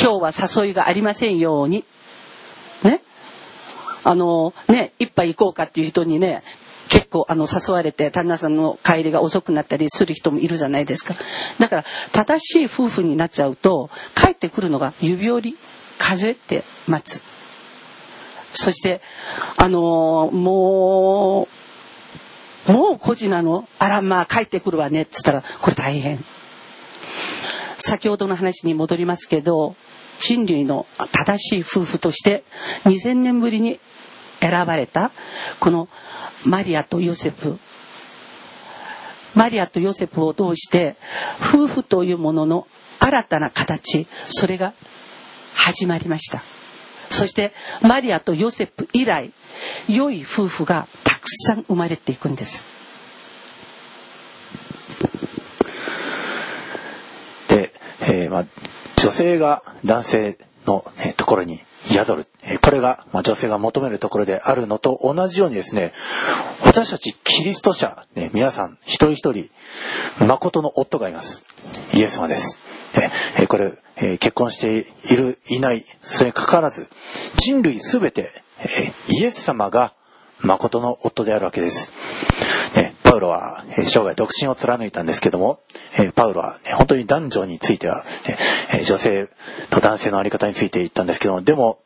[0.00, 1.84] 今日は誘いがありませんように。
[2.84, 3.02] ね。
[4.04, 6.42] あのね、一杯行こうかっていう人にね、
[6.88, 11.14] 結構あの誘われて旦那さんの帰りが遅くなったりする人もいるじゃないですか。
[11.60, 15.58] だから正しい夫婦になっちゃうと帰ってくるのが指折り
[15.98, 17.22] 数えて待つ。
[18.52, 19.00] そして
[19.56, 21.46] あのーも
[22.68, 23.68] うもう孤児なの？
[23.78, 26.18] あらまあ帰ってくるわねっつったらこれ大変。
[27.78, 29.76] 先ほどの話に戻りますけど
[30.20, 32.44] 人類の正しい夫婦として
[32.84, 33.80] 2000年ぶりに
[34.40, 35.10] 選ばれた
[35.58, 35.88] この
[36.44, 37.58] マリアとヨセフ
[39.34, 40.96] マリアとヨセフを通して
[41.40, 42.66] 夫婦というものの
[43.00, 44.74] 新たな形それが
[45.54, 46.40] 始まりました。
[47.10, 47.52] そして
[47.82, 49.32] マリアとヨセフ以来
[49.88, 52.64] 良い夫婦がたくさん生まれていくんです。
[57.48, 58.44] で、えーまあ、
[59.00, 65.92] 女性が男性の、えところに宿る、えこれが、ま、女性が求めるところであるのと同じようにですね
[66.64, 69.50] 私たちキリスト者、ね、皆さん一人一人
[70.24, 71.44] 誠の夫がいます。
[71.94, 72.58] イエス様です、
[73.38, 76.86] えこれ、え結婚しているいないそれにかかわらず
[77.36, 79.94] 人類すべて、えイエス様が
[80.42, 81.92] 誠の夫であるわけです、
[83.10, 85.58] パウロは、え生涯独身を貫いたんですけども、
[85.98, 88.36] えパウロは、ね、本当に男女については、ね
[88.72, 89.28] え女性
[89.70, 91.80] と男性のあり方について言ったんですけどもでも、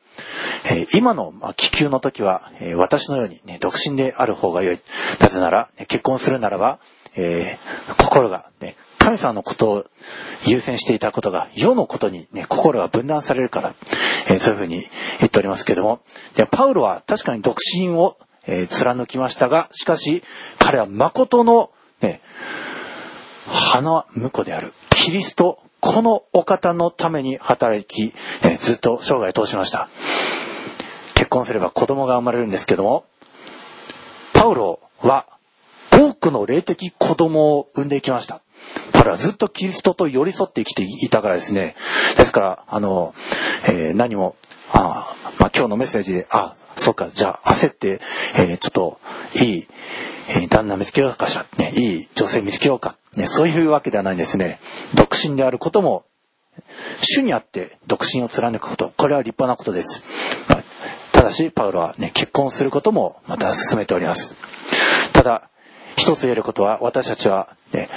[0.71, 4.81] え今の、ま、気球の時は、え私のように、ね、独身である方が良い。
[5.19, 6.79] なぜなら、ね結婚するならば、
[7.17, 9.85] えー心が、ね、神様のことを
[10.47, 13.75] 優先していたことが世のことに、ね、心が分断されるから、
[14.29, 14.83] えーそういうふうに
[15.21, 16.01] 言っておりますけども。
[16.37, 20.23] でパウロは確かに独身を、えー貫きましたがしかし
[20.59, 21.71] 彼は誠の、
[22.01, 22.21] ね、
[23.47, 29.91] 花婿であるキリストこのお方のために働き、えずっと生涯通しました。
[31.15, 33.05] 結婚すれば子供が生まれるんですけども
[34.33, 35.27] パウロは
[35.93, 38.41] 多くの霊的子供を産んでいきました。
[38.93, 41.77] パウロはずっとキリストと寄り添って生きていたからですね。
[42.17, 43.15] ですからあの、
[43.69, 44.37] えー何も
[44.73, 47.99] あ、まあ、今日のメッセージであそっかじゃあ焦って、
[48.37, 49.01] えーちょっと
[49.43, 49.67] いい
[50.29, 54.61] えー旦那見つけようかしら、ね、いい女性見つけようか、ね、そういうわけではないんですね。
[54.95, 56.05] 独身であることも
[57.01, 60.05] 主にあって独身を貫くことこれは立派なことです、
[61.13, 64.35] ただしパウロは、ね、結婚することもまた進めております。
[65.15, 65.49] ただ
[65.97, 67.89] 一つ言えることは私たちは、ね、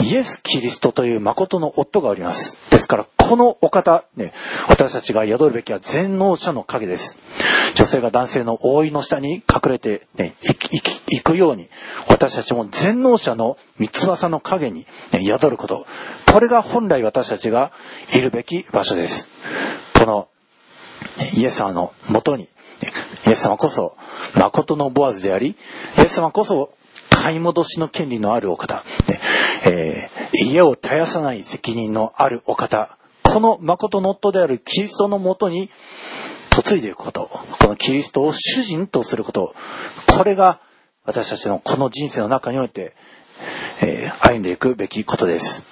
[0.00, 2.70] イエス・キリストという誠の夫がおります。
[2.70, 4.32] ですからこのお方、ね、
[4.68, 7.18] 私たちが宿るべきは全能者の影です。
[7.74, 11.68] 女性が男性の覆いの下に隠れて、ね、いきいき行くように
[12.08, 15.86] 私たちも全能者の三翼の影に、ね、宿ること。
[16.30, 17.72] これが本来私たちが
[18.14, 19.28] いるべき場所です。
[19.98, 20.28] この
[21.34, 22.44] イエス様のもとに
[23.26, 23.96] イエス様こそ
[24.34, 25.56] 誠のボアズであり
[25.98, 26.72] イエス様こそ
[27.10, 29.20] 買い戻しの権利のあるお方、ね
[29.66, 32.96] えー家を絶やさない責任のあるお方。
[33.22, 35.70] この誠の夫であるキリストのもとに
[36.54, 39.54] 嫁いでいくことこのキリストを主人とすること
[40.06, 40.60] これが
[41.04, 42.94] 私たちのこの人生の中において、
[43.82, 45.64] えー歩んでいくべきことです、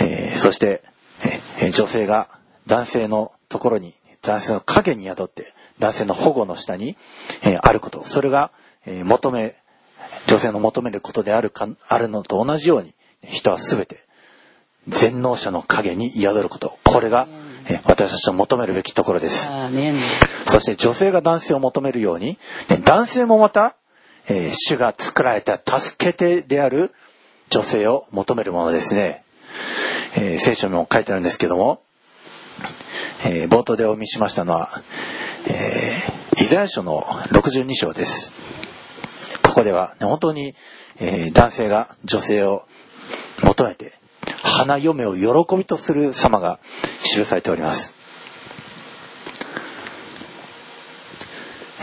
[0.00, 0.82] えーそして、
[1.60, 2.28] えー女性が
[2.66, 6.96] 男性のところに男性の影に宿って男性の保護の下に、
[7.44, 8.04] えあること。
[8.04, 8.52] それが、
[8.86, 9.56] え求め
[10.28, 14.00] 女性の求めることであるかあるのと同じように人は全て
[14.88, 17.28] 全能者の影に宿ることこれが、
[17.68, 19.48] えー私たちの求めるべきところです
[20.46, 23.76] そして女性が男性を求めるように、ね男性もまた、
[24.28, 26.92] えー主が作られた助け手である
[27.50, 29.22] 女性を求めるものですね。
[30.16, 31.82] えー聖書にも書いてあるんですけども、
[33.26, 34.82] えー冒頭でお読みしましたのは、
[35.48, 38.32] えーイザヤ書の62章です。
[39.44, 40.54] ここでは、ね本当に、
[40.98, 42.66] えー男性が女性を
[43.42, 43.92] 求めて
[44.42, 46.58] 花嫁を喜びとする様が
[47.02, 47.94] 記されております。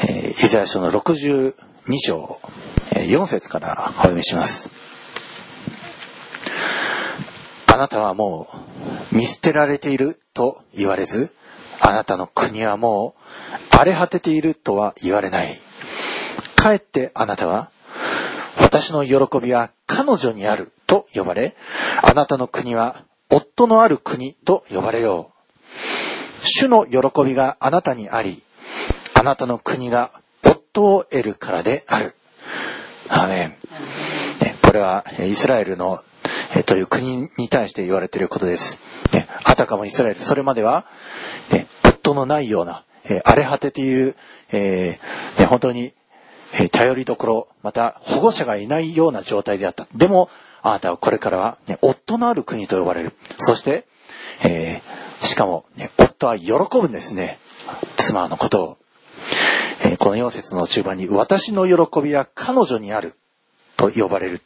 [0.08, 1.54] えーイザヤ書の62
[1.98, 2.40] 章、
[2.96, 4.70] えー4節からお読みします。
[7.68, 8.48] あなたはも
[9.12, 11.32] う見捨てられていると言われず、
[11.82, 15.60] あなたの国はもう荒れ果てているとは言われない。
[16.56, 17.72] かえってあなたは、
[18.60, 21.56] 私の喜びは彼女にあると呼ばれ、
[22.02, 25.32] あなたの国は夫のある国と呼ばれよ
[26.42, 26.46] う。
[26.46, 28.42] 主の喜びがあなたにあり、
[29.14, 30.12] あなたの国が
[30.44, 32.16] 夫を得るからである。
[33.08, 33.56] アメン。
[34.64, 36.04] これはイスラエルの
[36.56, 38.80] えという国に対して言われていることです。
[39.14, 40.86] ねあたかもイスラエル、それまでは、
[41.52, 44.16] ね、夫のないような、え荒れ果てている、
[44.52, 45.00] え
[45.50, 45.94] 本当に
[46.54, 49.88] え頼りどころ、また保護者がいないような状態であった。
[49.94, 50.30] でも、
[50.62, 53.14] あなたはこれからは、ね、夫のある国と呼ばれる。
[53.38, 53.86] そして、
[54.44, 57.40] えーしかも、ね、夫は喜ぶんですね。
[57.98, 58.78] 妻のことを。
[59.84, 63.16] えーこの4節の中盤に、私の喜びは彼女にある。
[63.76, 64.42] と呼ばれる。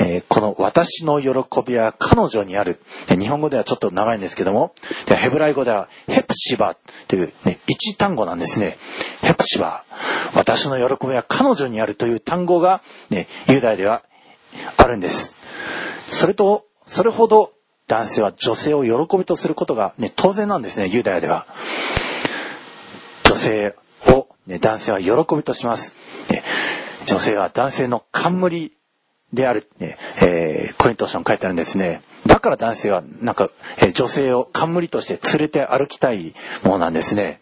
[0.00, 1.28] えーこの私の喜
[1.66, 2.80] びは彼女にある。
[3.08, 4.72] 日本語ではちょっと長いんですけども、
[5.08, 6.76] ヘブライ語ではヘプシバ
[7.08, 8.78] という、ね、一単語なんですね。
[9.22, 9.84] ヘプシバ。
[10.34, 14.02] 私の喜びは彼女にあるという単語が、ね、ユダヤでは
[14.76, 15.34] あるんです。
[16.08, 17.52] それと、それほど
[17.86, 21.46] 男性は女性を喜びとすることが、ね、当然なんですね、ユダヤでは。
[23.24, 23.74] 女性
[24.06, 25.94] を、ね、男性は喜びとします。
[26.30, 26.42] ね
[27.06, 28.72] 女性は男性の冠
[29.32, 32.02] である、ねえーコリント書に書いてあるんですね。
[32.26, 33.48] だから男性は、なんか、
[33.78, 36.34] えー女性を冠として連れて歩きたい
[36.64, 37.40] ものなんですね。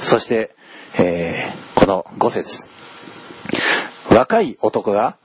[0.00, 0.54] そして、
[0.98, 2.64] えーこの5節
[4.10, 5.18] 若い男が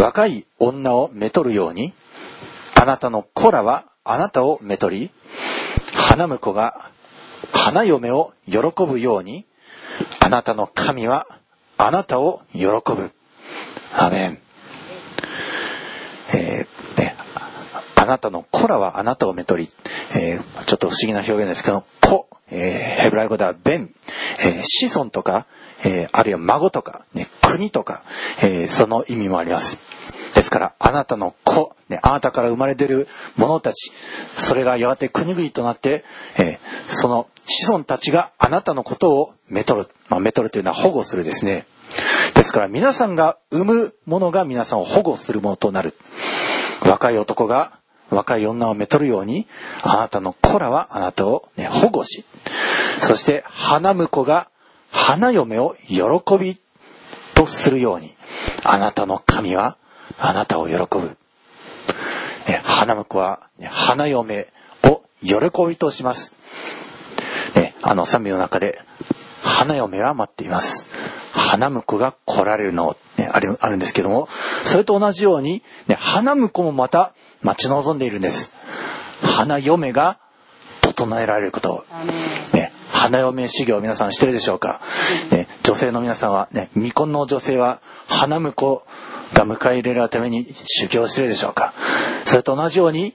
[0.00, 1.92] 若い女をめとるように、
[2.74, 5.10] あなたの子らはあなたをめとり、
[5.94, 6.90] 花婿が
[7.52, 9.44] 花嫁を喜ぶように、
[10.20, 11.26] あなたの神は
[11.76, 13.12] あなたを喜ぶ。
[13.94, 14.38] アメン。
[16.32, 17.14] えーね、
[17.96, 19.68] あなたの子らはあなたをめとり、
[20.14, 23.94] えーちょっと不思議な表現ですけど、子、えーヘブライ語ではベン、
[24.40, 25.46] えー子孫とか、
[25.84, 28.02] えあるいは孫とか、ね、国とか、
[28.42, 29.89] えその意味もあります。
[30.40, 33.92] ですから、あなたの子、ね、あなたから生まれ出る者たち、
[34.34, 36.02] それがやがて国々となって、
[36.38, 39.88] えーその子孫たちがあなたのことをめとる。
[40.08, 41.66] まあ、めとるというのは保護するですね。
[42.34, 45.94] ですから、皆さんが産むものが皆さんを保護するものとなる。
[46.86, 47.78] 若い男が
[48.08, 49.46] 若い女をめとるように、
[49.82, 52.24] あなたの子らはあなたを、ね、保護し、
[53.00, 54.48] そして花婿が
[54.90, 55.98] 花嫁を喜
[56.38, 56.58] び
[57.34, 58.14] とするように、
[58.64, 59.76] あなたの神は
[60.20, 61.16] あなたを喜ぶ。
[62.46, 64.48] ね花婿は、ね花嫁
[64.84, 65.36] を喜
[65.68, 66.36] びとします。
[67.56, 68.78] ね、あの賛美の中で、
[69.42, 70.88] 花嫁は待っています。
[71.32, 74.28] 花婿が来られるの、ね、あるあるんですけども、
[74.62, 77.12] それと同じように、ね、花婿もまた
[77.42, 78.52] 待ち望んでいるんです。
[79.22, 80.18] 花嫁が
[80.82, 81.84] 整えられることを。
[82.52, 84.80] ね、花嫁修行皆さんしてるでしょうか、
[85.30, 88.82] ね、女性の皆さんは、ね、未婚の女性は花婿
[89.34, 91.72] が迎え入れられるために修行してるでしょうか
[92.24, 93.14] それと同じように、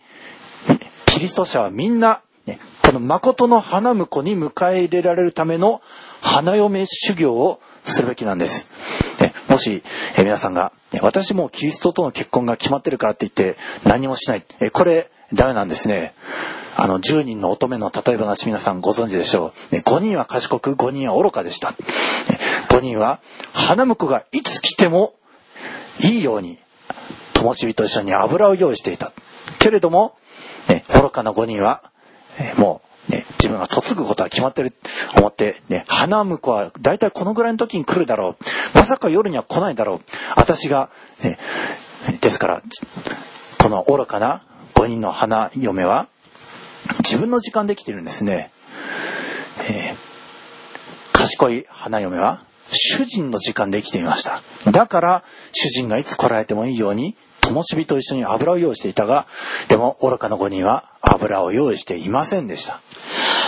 [1.06, 5.82] キリスト者はみんな、ね、この誠の花婿に迎え入れられるための
[6.22, 8.70] 花嫁修行をするべきなんです。
[9.22, 9.84] ね、もし、
[10.18, 14.44] え皆さんが、ね私もキリストとの結婚が決まってるからって言って何もしない。
[14.60, 16.14] えこれ、ダメなんですね。
[16.78, 19.76] あの、10人の乙女の例え話皆さんご存知でしょう。
[19.76, 21.72] ね、5人は賢く、5人は愚かでした。
[21.72, 21.76] ね
[22.70, 23.20] 5人は、
[23.54, 25.14] 花婿がいつ来ても
[26.02, 26.58] いいように、
[27.34, 29.12] 灯火と一緒に油を用意していた。
[29.60, 30.16] けれども、
[30.68, 31.84] ね、愚かな5人は、
[32.40, 34.78] えもう、ね、自分が嫁ぐことは決まってると
[35.18, 38.46] 思って、ね、花婿は大体このぐらいの時に来るだろう。
[38.74, 40.02] まさか夜には来ないだろう。
[40.36, 40.90] 私が、
[41.22, 41.38] ね、
[42.22, 42.64] ですから、
[43.62, 44.44] この愚かな
[44.74, 46.08] 5人の花嫁は、
[47.00, 48.52] 自分の時間で来てるんですね。
[49.70, 50.16] えー
[51.26, 52.44] 賢い花嫁は
[52.76, 54.44] 主人の時間で生きていました。
[54.72, 55.24] だから
[55.54, 59.28] 主人がいつ来られてもいいように灯火と一緒に油を用意していたが、
[59.68, 62.82] でも愚かな5人は油を用意していませんでした。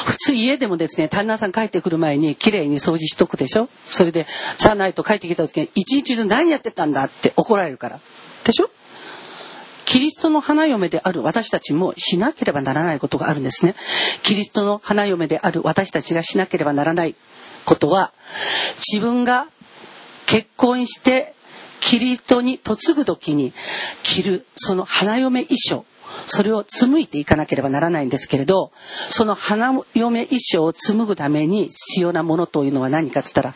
[0.05, 3.67] 普通家でもですね、旦那さん帰ってくる前に綺麗に掃除しとくでしょ？
[3.85, 7.03] それで、じゃないと帰ってきた時に、一日中何やってたんだ？
[7.05, 7.99] って怒られるから。
[8.43, 8.69] でしょ？
[9.85, 13.73] キリストの花嫁である私たちもしなければならないことがあるんですね。
[14.21, 17.15] キリストの花嫁である私たちがしなければならない
[17.67, 18.13] ことは、
[18.79, 19.47] 自分が
[20.25, 21.33] 結婚して
[21.81, 23.53] キリストに嫁ぐ時に
[24.03, 25.85] 着るその花嫁衣装、
[26.25, 28.71] それを紡いでいかなければならないんですけれど、
[29.09, 33.53] その花嫁衣装を紡ぐために必要なものというのは何かっつったら、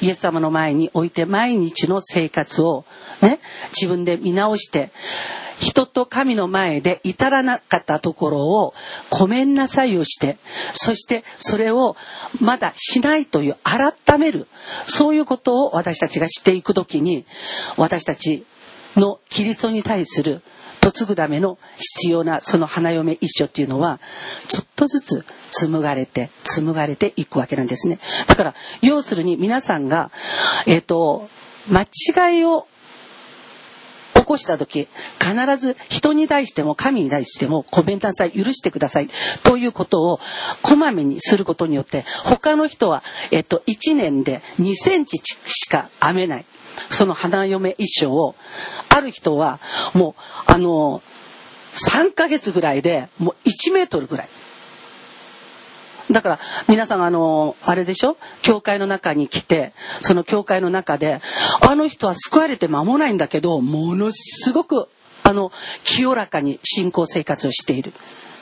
[0.00, 2.84] イエス様の前に置いて毎日の生活を
[3.22, 3.38] ね、
[3.70, 4.90] 自分で見直して、
[5.60, 8.74] 人と神の前で至らなかったところを
[9.10, 10.38] ごめんなさいをして、
[10.72, 11.96] そしてそれを
[12.40, 14.46] まだしないという改める、
[14.84, 17.26] そういうことを私たちがしていくときに、
[17.76, 18.44] 私たち
[18.96, 20.42] のキリストに対する
[20.82, 24.00] 嫁ぐための必要なその花嫁一緒っていうのは
[24.48, 27.98] ちょっとずつ紡がれて紡がれていくわけなんですね。
[28.26, 30.10] だから要するに皆さんが
[30.66, 31.28] えっ、と
[31.70, 32.66] 間違いを
[34.28, 39.08] こした時必ず人に対しても神に対してもごめんなさい許してください
[39.42, 40.20] ということを
[40.62, 46.44] こまめにすることによって他の人は、えっと、1年で2センチしか編めない。
[46.90, 48.36] その花嫁衣装を
[48.88, 49.58] ある人は
[49.94, 50.14] も
[50.46, 51.02] うあの
[51.72, 54.28] 3ヶ月ぐらいでもう1メートルぐらい
[56.10, 58.16] だから皆さんあのあれでしょ？
[58.42, 61.20] 教会の中に来てその教会の中で
[61.60, 64.88] あの人は救われて間もないんだけどものすごく
[65.22, 65.52] あの
[65.84, 67.92] 清らかに信仰生活をしている。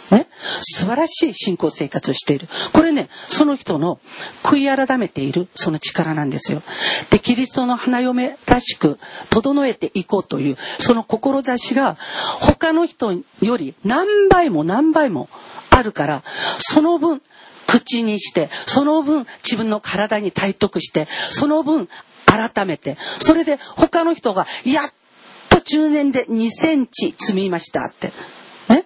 [0.09, 0.29] ね、
[0.61, 2.47] 素晴らしい信仰生活をしている。
[2.73, 3.99] これね、その人の
[4.45, 6.63] 悔い改めているその力なんですよ。
[7.11, 9.01] で、キリストの花嫁らしく
[9.31, 11.97] 整えていこうというその志が
[12.39, 15.29] 他の人より何倍も何倍も
[15.71, 16.23] あるから、
[16.61, 17.21] その分
[17.67, 21.89] 口にしてその分自分の体に体得してその分
[22.25, 24.85] 改めてそれで他の人がやっ
[25.49, 28.13] と10年で2センチ積みましたって。
[28.69, 28.81] ね？
[28.81, 28.85] っ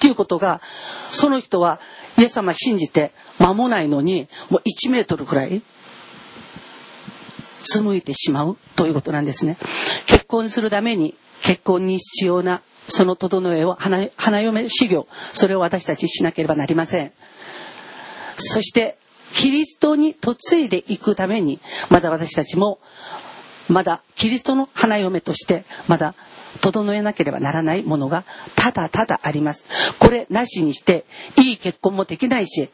[0.00, 0.60] ていうことが
[1.08, 1.78] その人は
[2.18, 5.62] イエス様信じて間もないのにもう1メートルくらい
[7.62, 9.56] 紡いでしまうということなんですね。
[10.06, 17.12] 結婚するために結婚に必要なその整えを花花嫁修行それを私たちしなければなりません。
[18.48, 18.96] そして
[19.34, 21.58] キリストに嫁いでいくために
[21.90, 22.78] まだ私たちも
[23.68, 26.14] まだキリストの花嫁としてまだ
[26.60, 28.24] 整えなければならないものが
[28.56, 29.66] ただただあります。
[29.98, 31.04] これなしにして
[31.36, 32.68] いい結婚もできないし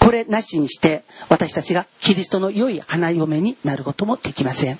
[0.00, 4.78] これなしにして私たちがキリストの良い花嫁になることもできません。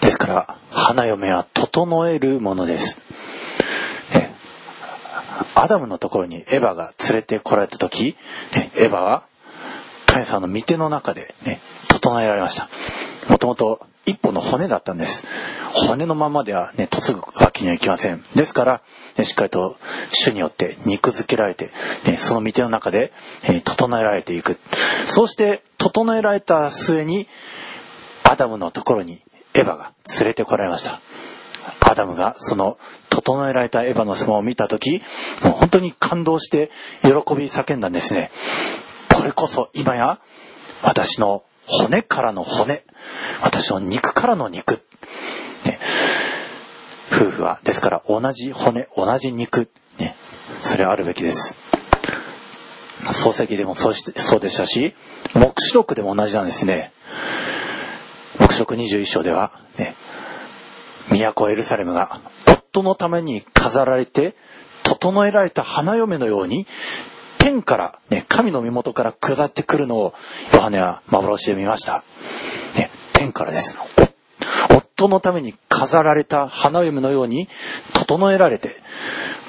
[0.00, 3.03] ですから花嫁は整えるものです。
[5.54, 8.16] アダムのところにエヴァが連れてこられた時、
[8.54, 9.24] ね、エヴァは
[10.06, 12.68] 神様の御手の中で、ね、整えられました。
[13.28, 15.26] もともと一本の骨だったんです。
[15.88, 18.22] 骨のままではね嫁ぐわけにはいきません。
[18.34, 18.82] ですから、
[19.16, 19.76] ね、しっかりと
[20.12, 21.70] 主によって肉付けられて、
[22.06, 23.12] ね、その御手の中で、
[23.44, 24.58] えー、整えられていく。
[25.06, 27.26] そうして整えられた末に
[28.24, 29.20] アダムのところに
[29.54, 31.00] エヴァが連れてこられました。
[31.80, 32.78] アダムがその
[33.24, 35.02] 整えられたエヴァの様を見た時
[35.42, 36.70] もう本当に感動して
[37.02, 38.30] 喜び叫んだんですね。
[39.14, 40.20] これこそ今や
[40.82, 42.84] 私の骨からの骨。
[43.42, 44.82] 私の肉からの肉、
[45.66, 45.78] ね、
[47.12, 49.68] 夫婦はですから同じ骨同じ肉、
[49.98, 50.14] ね、
[50.60, 51.58] それはあるべきです。
[53.06, 54.94] 漱石でもそうしそうでしたし
[55.34, 56.92] 黙示録でも同じなんですね。
[58.38, 59.94] 黙示録21章ではね。
[61.10, 62.20] 都エルサレムが
[62.74, 64.34] 夫のために飾られて
[64.82, 66.66] 整えられた花嫁のように
[67.38, 70.14] 天から、ね、神の身元から下ってくるのを
[70.52, 72.02] ヨハネは幻で見ました、
[72.76, 73.78] ね、天からです
[74.70, 77.48] 夫のために飾られた花嫁のように
[77.92, 78.70] 整えられて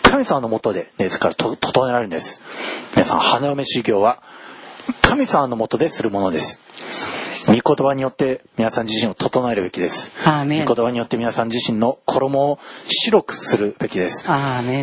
[0.03, 2.41] 神様のもとで、ね、ですから整えられるんです。
[2.93, 4.21] 皆さん花嫁修行は
[5.01, 6.61] 神様のもとでするものです。
[7.47, 10.11] 御言葉によって皆さん自身を整えるべきです。
[10.65, 14.25] 御言葉によって皆さん自身の衣を白くするべきです。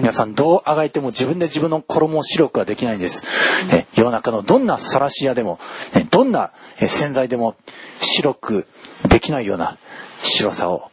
[0.00, 3.26] 皆さんどうあがいても自分で自分の衣を白くはできないんです、
[3.72, 5.58] ね、世の中のどんな晒し屋でも、
[5.94, 7.56] ね、どんな洗剤でも
[8.00, 8.66] 白く
[9.08, 9.78] できないような
[10.20, 10.90] 白さを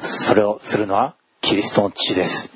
[0.00, 2.52] それをするのはキリストの血です。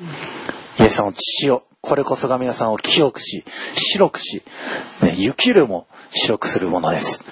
[0.81, 4.43] イエス様の血をこれこそが皆さんを清くし白くし、
[5.03, 7.25] ね、雪よりも白くするものです。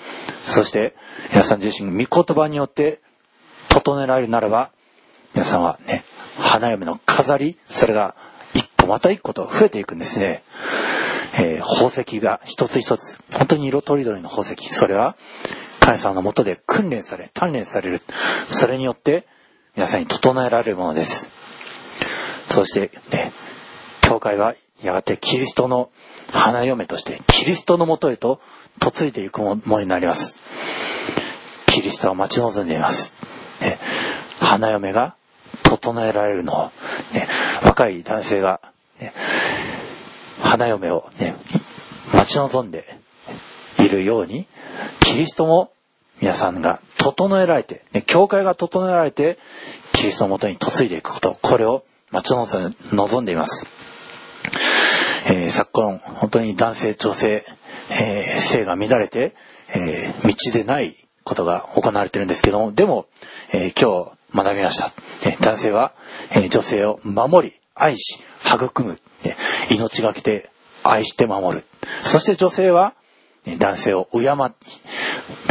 [0.44, 0.94] そして
[1.30, 3.00] 皆さん自身御言葉によって
[3.68, 4.72] 整えられるならば
[5.34, 6.04] 皆さんはね
[6.38, 8.16] 花嫁の飾りそれが
[8.54, 10.42] 一個また一個と増えていくんですね、
[11.38, 15.16] えー、宝石が一つ一つ本当に色とりどりの宝石それは
[15.80, 18.00] 神様のもとで訓練され鍛錬される。
[18.48, 19.26] それによって
[19.76, 21.30] 皆さんに整えられるものです。
[22.46, 23.32] そしてね
[24.10, 25.88] 教会はやがてキリストの
[26.32, 28.40] 花嫁としてキリストのもとへと
[28.82, 30.34] 嫁いでいくものになります。
[31.66, 33.14] キリストは待ち望んでいます、
[33.62, 33.78] ね、
[34.40, 35.14] 花嫁が
[35.62, 36.64] 整えられるのを、
[37.14, 37.28] ね、
[37.62, 38.60] 若い男性が、
[39.00, 39.12] ね、
[40.42, 41.36] 花嫁を、ね、
[42.12, 42.98] 待ち望んで
[43.78, 44.46] いるように
[44.98, 45.70] キリストも
[46.20, 49.38] 皆さんが整えられて、ね、教会が整えられて
[49.92, 53.79] キリストのもとに嫁いでいくことこれを待ち望んでいます、
[55.50, 57.44] 昨今本当に男性女性
[57.90, 59.34] えー、性が乱れて、
[59.74, 63.06] えー、道でないことが行われてるんですけども、でも、
[63.52, 64.92] えー、今日学びました。
[65.26, 65.92] え男性は、
[66.34, 69.00] え女性を守り、愛し、育む、
[69.70, 70.50] 命がけて
[70.84, 71.64] 愛して守る。
[72.02, 72.94] そして女性は、
[73.58, 74.52] 男性を敬い、男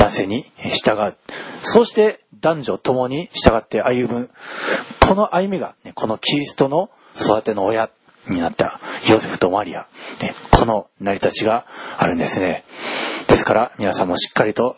[0.10, 1.16] 性に従う。
[1.62, 4.30] そして男女共に従って歩む、
[5.02, 7.89] この歩みが、ね、このキリストの育ての親
[8.30, 9.88] になったヨゼフとマリア、
[10.21, 11.65] ね、この成り立ちが
[11.97, 12.63] あるんですね。
[13.27, 14.75] ですから皆さんもしっかりと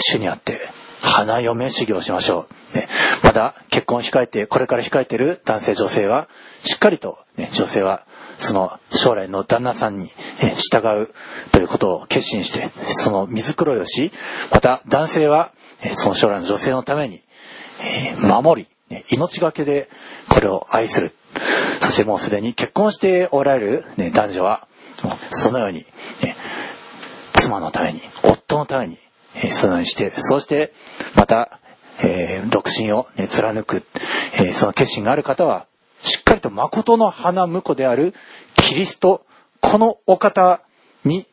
[0.00, 0.60] 主にあって
[1.00, 2.76] 花嫁修行しましょう。
[2.76, 2.88] ね、
[3.22, 6.28] まだ結婚控えて、これから控えている男性女性は、
[6.60, 8.04] しっかりと、ね、女性は、
[8.36, 10.04] その将来の旦那さんに、
[10.42, 11.12] ね、従う
[11.50, 14.12] ということを決心して、その水黒いをし、
[14.52, 15.52] また男性は、
[15.82, 17.22] ね、その将来の女性のために、
[17.80, 19.88] え、守り、ね、命がけで
[20.28, 21.14] これを愛する。
[21.88, 24.68] そしてもうすでに結婚しておられる、ね、男女は、
[25.30, 25.86] そのように、
[26.22, 26.36] ね、
[27.32, 28.98] 妻のために、夫のために、
[29.42, 30.74] え、そのようにして、そして、
[31.14, 31.58] また、
[32.02, 33.84] えー、独身を、ね、貫く、
[34.34, 35.64] えー、その決心がある方は、
[36.02, 38.12] しっかりと誠の花婿である
[38.54, 39.24] キリスト、
[39.62, 40.60] このお方
[41.06, 41.24] に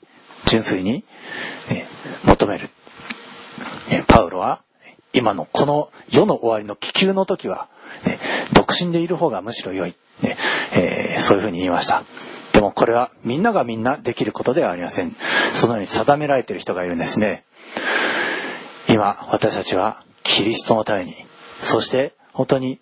[0.46, 1.04] 純粋に、
[1.70, 1.86] ね、
[2.24, 2.70] 求める。
[3.90, 4.62] えパウロは、
[5.16, 7.70] 今のこの世の終わりの気球の時は、
[8.06, 8.20] ね、
[8.54, 10.36] 独身でいる方がむしろ良い、ね
[10.74, 12.04] えー、そういうふうに言いました。
[12.52, 15.16] でもこれはみんながみんなできることではありません。
[15.54, 17.46] そのように定められている人がいるんですね。
[18.90, 21.16] 今、私たちはキリストのために、
[21.60, 22.80] そして本当に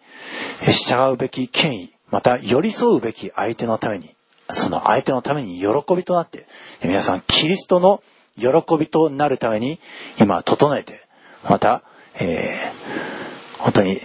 [0.62, 4.16] 従うべき権威、また寄り添うべき相手のために、
[4.50, 6.46] その相手のために喜びとなって、
[6.84, 8.02] 皆さんキリストの
[8.38, 9.80] 喜びとなるために
[10.20, 11.02] 今整えて、
[11.48, 11.84] また、
[12.20, 14.00] えー、本当に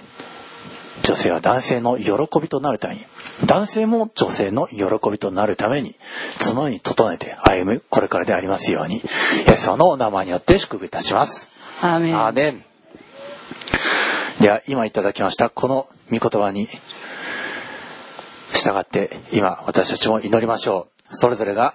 [1.02, 3.04] 女性は男性の喜びとなるために、
[3.46, 5.94] 男性も女性の喜びとなるために、
[6.38, 9.00] そのように整えて歩むこれからでありますように、イ
[9.46, 11.52] エス様のお名前によって祝福いたします。
[11.80, 12.18] アーメン。
[12.18, 12.64] アーメン
[14.40, 16.66] では今いただきましたこの御言葉に
[18.52, 21.74] 従って今私たちも祈りましょうそれぞれが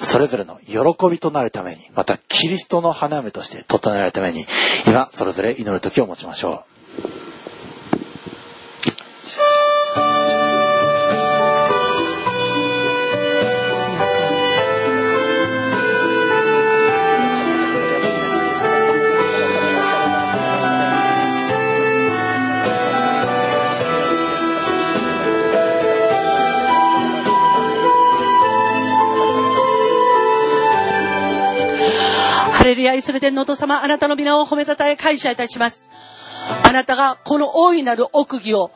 [0.00, 4.44] それぞれの喜びとなるためにまたキリストの花嫁として整えるために
[4.86, 6.69] 今それぞれ祈る時を持ちましょう。
[32.70, 35.90] レルヤイスル天のお父様、あなたの皆を褒めたたえ感謝いたします。
[36.70, 38.70] あなたがこの大いなる奥義を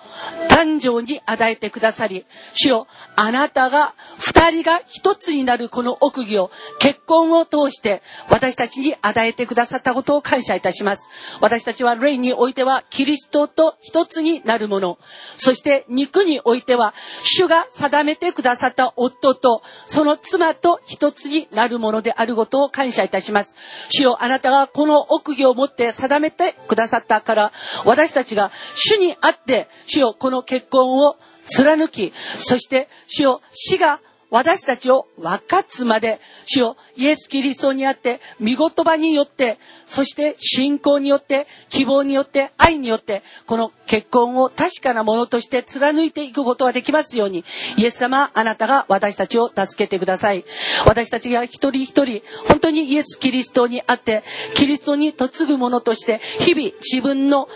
[0.48, 11.08] 誕生に与えてくださり、主よ、あなたが二人が一つになるこの奥義を結婚を通して私たちに与えてくださったことを感謝いたします。
[11.40, 14.98] 私たちは霊においてはキリストと一つになるもの、
[15.36, 23.54] そして肉においては主が定めてくださった夫とその妻と一つになるものであることを感謝いたします。
[23.88, 27.52] 主よ、あなたがこの奥義を持って定めてくださったから、
[27.84, 31.16] 私たちが主にあって、主よ、この結婚を
[31.46, 34.00] 貫き、そして主よ、死が
[34.34, 47.44] 私たちを分かつまで、主よ、イエス・キリストにあって、見言葉によって、そして信仰によって、希望によって、愛によって、この結婚を確かなものとして貫いていくことができますように、
[47.76, 50.44] イエス様、あなたが私たちを助けてください。
[50.84, 54.24] 私たちが一人一人、本当にイエス・キリストにあって、
[54.56, 57.48] キリストに嫁ぐものとして、日々自分の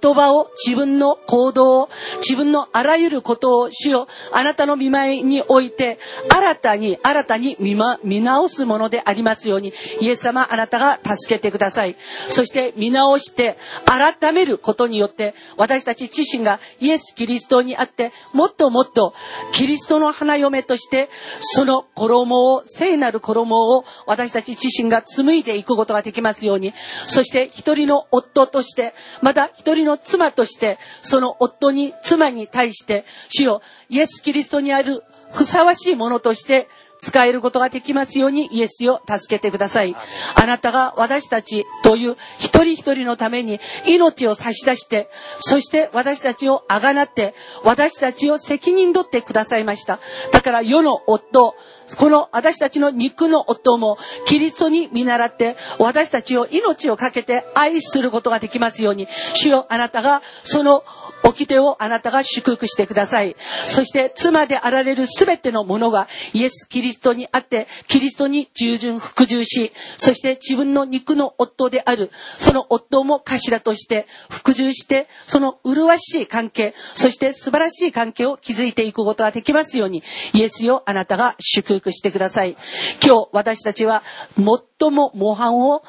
[0.00, 5.98] 言葉を、自分の行動を、自分のあらゆることを、主よ、あなたの見舞いにおいて、
[6.28, 11.96] 新たに、新たに見,、ま、見直すものでありますように、イエス様、あなたが助けてください。
[12.28, 13.56] そして見直して、
[13.86, 19.14] 改めることによって、私たち自身がイエス・キリストにあって、もっともっと
[19.52, 21.08] キリストの花嫁として、
[21.40, 26.74] その衣を、聖なる衣を私たち自身が紡いでいくことができますように、
[27.06, 36.68] そして一人の夫として、また一人の妻として、その夫に、妻に対して、主よ、イエス・キリストにあるふさわしいものとして
[37.02, 39.96] 使えることができますようにイエスを助けてください。
[40.36, 49.98] あなたが私たちという一人一人のために命を差し出して、そして私たちをあがなって、私たちを責任取ってくださいました。
[50.30, 51.56] だから世の夫、
[51.96, 60.84] この私たちの肉の夫もキリストに見習って私たちを命を懸けて愛することができますように主よあなたがその
[61.22, 63.36] 掟をあなたが祝福してください。
[63.66, 80.02] そして妻であられるすべてのものがイエス・キリストにあって、キリストに従順服従し、そして自分の肉の夫である、その夫も頭として服従して、その麗しい関係、そして素晴らしい関係を築いていくことができますように、
[80.32, 82.56] イエスよあなたが祝福してください。
[83.04, 84.02] 今日私たちは
[84.36, 85.82] 最も模範を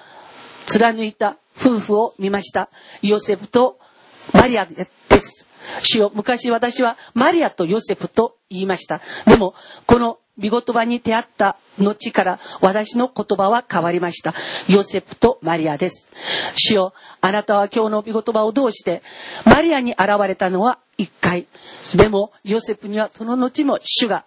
[0.65, 2.69] 貫いた夫婦を見ました。
[3.01, 3.79] ヨセフと
[4.33, 5.02] マリアです。
[5.81, 9.01] 主よ、昔私はマリアとヨセフと言いました。
[9.25, 9.53] でも、
[9.85, 14.33] この見言葉に出会った後から私の言葉は変わりました。
[14.67, 16.09] ヨセフとマリアです。
[16.55, 19.03] 主よ、あなたは今日の見言葉をどうして、
[19.45, 21.45] マリアに現れたのは一回。
[21.95, 24.25] でも、ヨセフにはその後も主が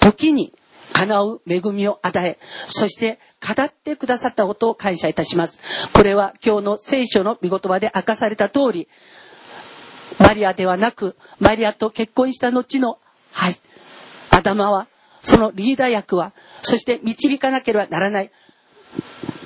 [0.00, 0.52] 時に
[0.92, 5.60] 叶う恵みを与え、そして語ってくださったことを感謝いたします。
[5.92, 8.88] これは今日の聖書の御言葉で明かされた通り、
[10.18, 12.98] マリアではなく、マリアと結婚した後の、
[13.32, 13.54] はい、
[14.30, 14.86] アダマは、
[15.22, 16.32] そのリーダー役は、
[16.62, 18.30] そして導かなければならない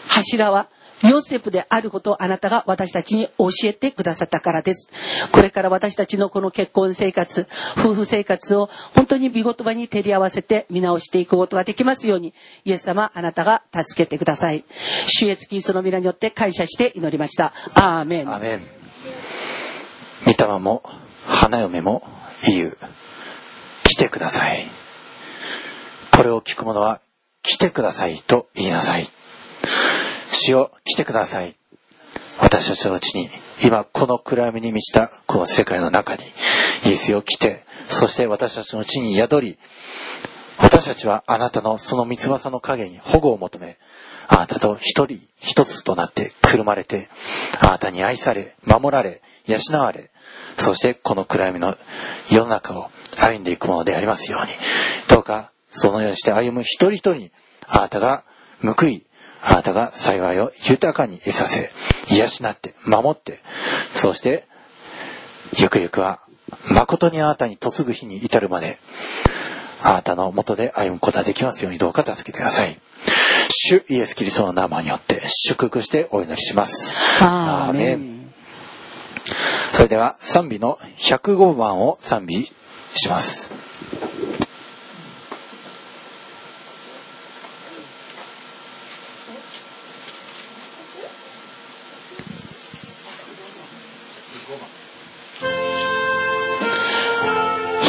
[0.08, 0.68] 柱は、
[1.02, 4.90] ヨセフであることをあなたが私たちに教えてくださったからです。
[5.30, 7.46] これから私たちのこの結婚生活、
[7.78, 12.34] 夫婦生活を本当に見言葉に照り合わせて見直していくことができますように、
[12.64, 14.64] イエス様あなたが助けてください。
[15.06, 17.52] 主イエスキリストの皆によって感謝して祈りました。
[17.74, 18.34] アーメン。
[18.34, 18.77] アメン。
[20.26, 20.82] 御霊も
[21.26, 22.02] 花嫁も
[22.44, 22.76] 言う。
[23.84, 24.66] 来てください。
[26.16, 27.00] これを聞く者は
[27.42, 29.08] 来てくださいと言いなさい。
[30.30, 31.54] 主よ来てください。
[32.40, 33.28] 私たちのうちに
[33.64, 36.22] 今この暗闇に満ちたこの世界の中に
[36.86, 39.58] イエスよ来てそして私たちのうちに宿り
[40.60, 43.78] 私たちはあなたのその三つ葉の影に保護を求め
[44.28, 47.08] あなたと一人一つとなってくるまれて
[47.60, 50.10] あなたに愛され守られ養われ
[50.58, 51.74] そしてこの暗闇の
[52.30, 54.52] 世の中を歩んでいくものでありますように。
[55.08, 57.30] どうかそのようにして歩む一人一人に
[57.66, 58.24] あなたが
[58.62, 59.04] 報い
[59.42, 61.70] あなたが幸いを豊かに得させ
[62.10, 63.38] 養って守って
[63.94, 64.46] そして
[65.58, 66.20] ゆくゆくは
[66.70, 68.78] 誠にあなたに嫁ぐ日に至るまで
[69.82, 72.78] あなたのもとで歩むことができますようにどうか助けてください。
[73.50, 76.96] 主イエス・キリストの名前によって祝福してお祈りします。
[77.20, 78.32] アーメン。
[79.72, 82.50] それでは賛美の105番を賛美
[82.94, 83.52] します。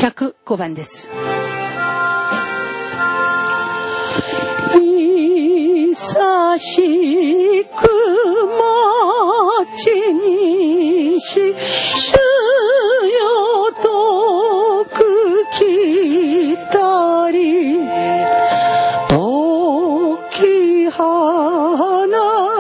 [0.01, 1.09] 105番です。
[6.59, 7.87] しく
[8.57, 12.17] 待にし主よ
[13.81, 17.39] とくきたり
[19.09, 22.07] 時放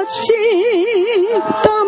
[0.07, 0.11] ち
[1.63, 1.78] た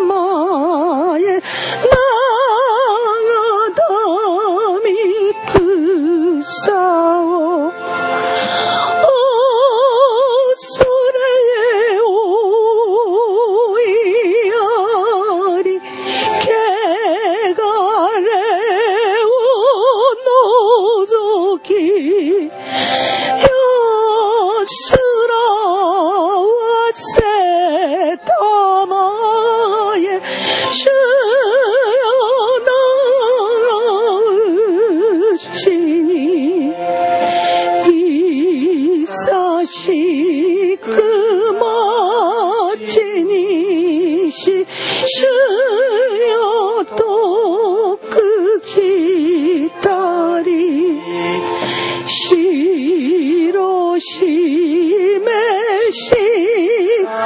[52.07, 56.15] 白しめし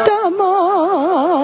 [0.06, 1.35] たま。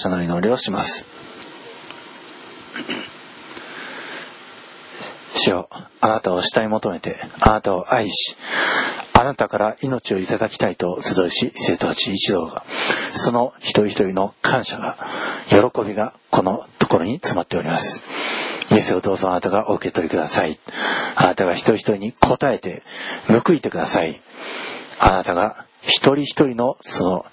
[0.00, 1.06] 謝の祈りをします。
[5.34, 5.68] 主よ
[6.00, 8.36] あなたを慕い求めて、あなたを愛し、
[9.12, 12.64] あなたから命をいただきたいと集いし、生徒たち一同が、
[13.14, 14.96] その一人一人の感謝が、
[15.48, 18.04] 喜びがこのところに詰まっております。
[18.72, 20.58] イエスをどうぞあなたがお受け取りください。
[21.16, 22.82] あなたが一人一人に応えて、
[23.28, 24.20] 報いてください。
[24.98, 27.26] あなたが一人一人のその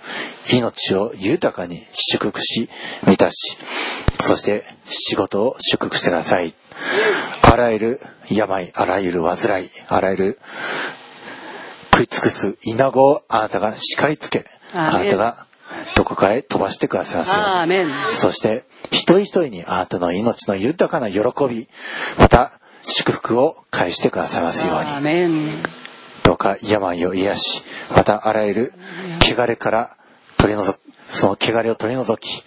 [0.53, 2.69] 命を豊かに祝福し、
[3.05, 3.57] 満たし、
[4.21, 6.53] そして仕事を祝福してください。
[7.43, 10.39] あらゆる病、あらゆる患い、あらゆる
[11.93, 15.47] 食い尽くす稲子をあなたが叱りつけ、あなたが
[15.95, 17.43] どこかへ飛ばしてくださいますよ。
[18.13, 21.19] そして、一人一人にあなたの命の豊かな喜
[21.49, 21.67] び、
[22.17, 22.51] また、
[22.83, 24.89] 祝福を返してくださいますように。
[26.27, 26.33] メン。
[26.33, 27.63] どうか病を癒し、
[27.95, 28.73] またあらゆる
[29.21, 29.97] 汚れから
[30.37, 32.43] 取り除き、その汚れを取り除き、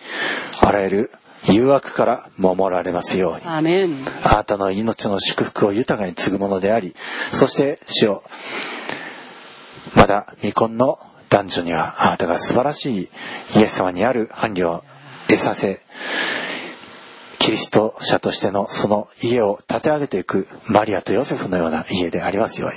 [0.62, 1.10] あらゆる
[1.44, 3.46] 誘惑から守られますように。
[3.46, 3.94] アーメン。
[4.24, 6.94] あなたの命の祝福を豊かに継ぐものであり、
[7.32, 8.22] そして主よ、
[9.96, 10.98] まだ未婚の
[11.30, 13.08] 男女にはあなたが素晴らしい
[13.56, 14.84] イエス様にある伴侶を
[15.28, 15.80] 得させ、
[17.40, 22.76] キリスト者としてのその家を立て上げていくマリアとヨセフのような家でありますように、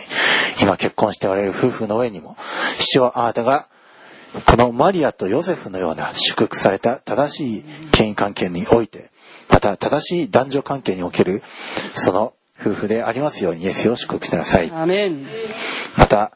[0.62, 2.38] 今結婚しておられる夫婦の上にも、
[2.80, 3.68] 主よあなたが
[4.48, 9.12] このマリアとヨセフのような祝福された正しい権威関係において、
[9.52, 11.44] また正しい男女関係における
[11.94, 14.72] その夫婦でありますようにイエスを祝福してください。
[14.72, 15.28] アーメン。
[15.98, 16.32] また、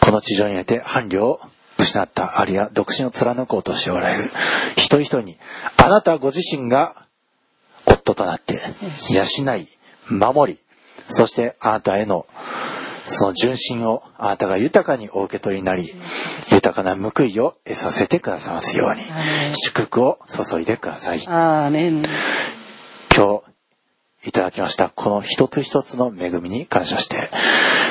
[0.00, 1.40] この地上において伴侶を
[1.78, 4.30] 失ったあるいは独身を貫こうとしておられる
[4.76, 5.38] 一人一人に、
[5.82, 7.03] あなたご自身が
[7.86, 8.60] 夫となって
[9.10, 9.68] 養い、
[10.08, 10.58] 守り、
[11.06, 12.26] そしてあなたへの
[13.06, 15.92] その純真をあなたが豊かにお受け取りになり、
[16.52, 19.02] 豊かな報いを得させてくださいますように、
[19.54, 21.20] 祝福を注いでください。
[23.14, 23.42] 今
[24.22, 27.28] 日いただきましたこの一つ一つの恵みに感謝して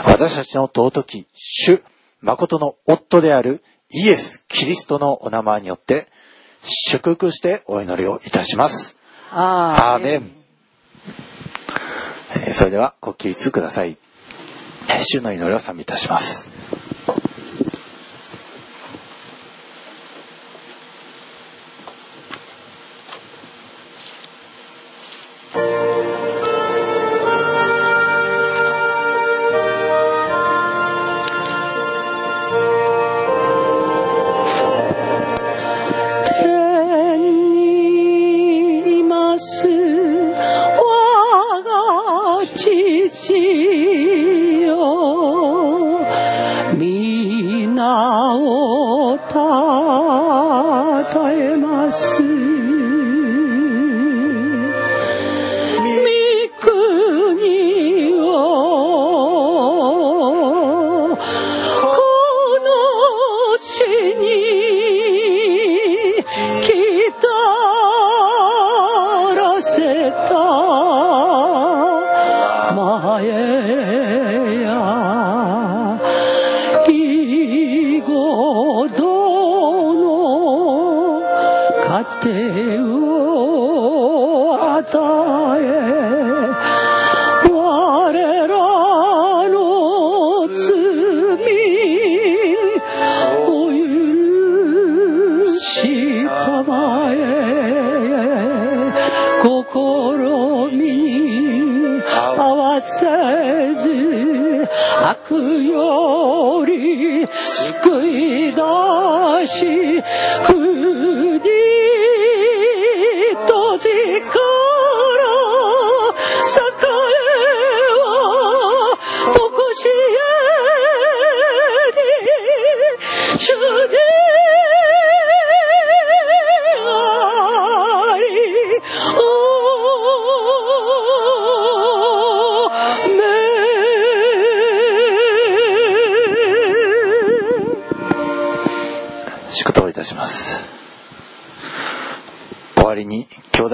[0.06, 1.82] 私たちの尊き主
[2.22, 6.07] 誠の夫であるイエス・キリストのお名前によって
[6.64, 8.98] 祝福してお祈りをいたします。
[9.36, 10.32] アーメン。
[12.46, 13.98] えそれではご起立ください。
[15.06, 16.50] 主の祈りを賛美いたします。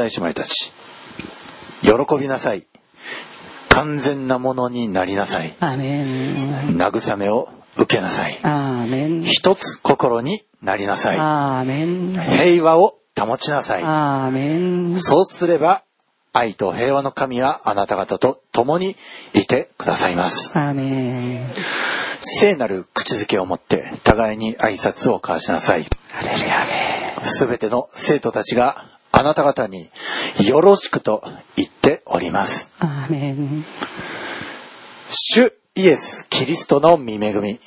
[0.09, 0.71] 姉妹たち
[1.81, 2.65] 喜びなさい
[3.69, 5.55] 完全なものになりなさい。
[5.59, 8.37] 慰めを受けなさい。
[9.23, 11.15] 一つ心になりなさい。
[11.15, 13.81] 平和を保ちなさい。
[14.99, 15.83] そうすれば
[16.33, 18.97] 愛と平和の神はあなた方と共に
[19.33, 20.51] いてくださいます。
[22.21, 25.85] 聖なる口づけを持って互いに挨拶を交わしなさい
[27.23, 29.89] すべての生徒たちがあなた方に
[30.47, 31.23] よろしくと
[31.55, 32.71] 言っております。
[32.79, 33.65] アーメン。
[35.09, 37.59] 主イエス・キリストの御恵み、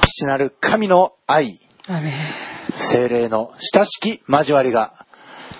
[0.00, 1.60] 父なる神の愛。
[2.72, 4.94] 精霊の親しき交わりが、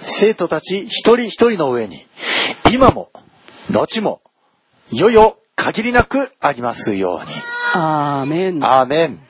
[0.02, 2.06] 生徒たち一人一人の上に、
[2.72, 3.10] 今も、
[3.70, 4.20] 後も、
[4.90, 7.32] いよいよ限りなくありますように。
[7.74, 8.64] アーメン。
[8.64, 9.20] アーメン。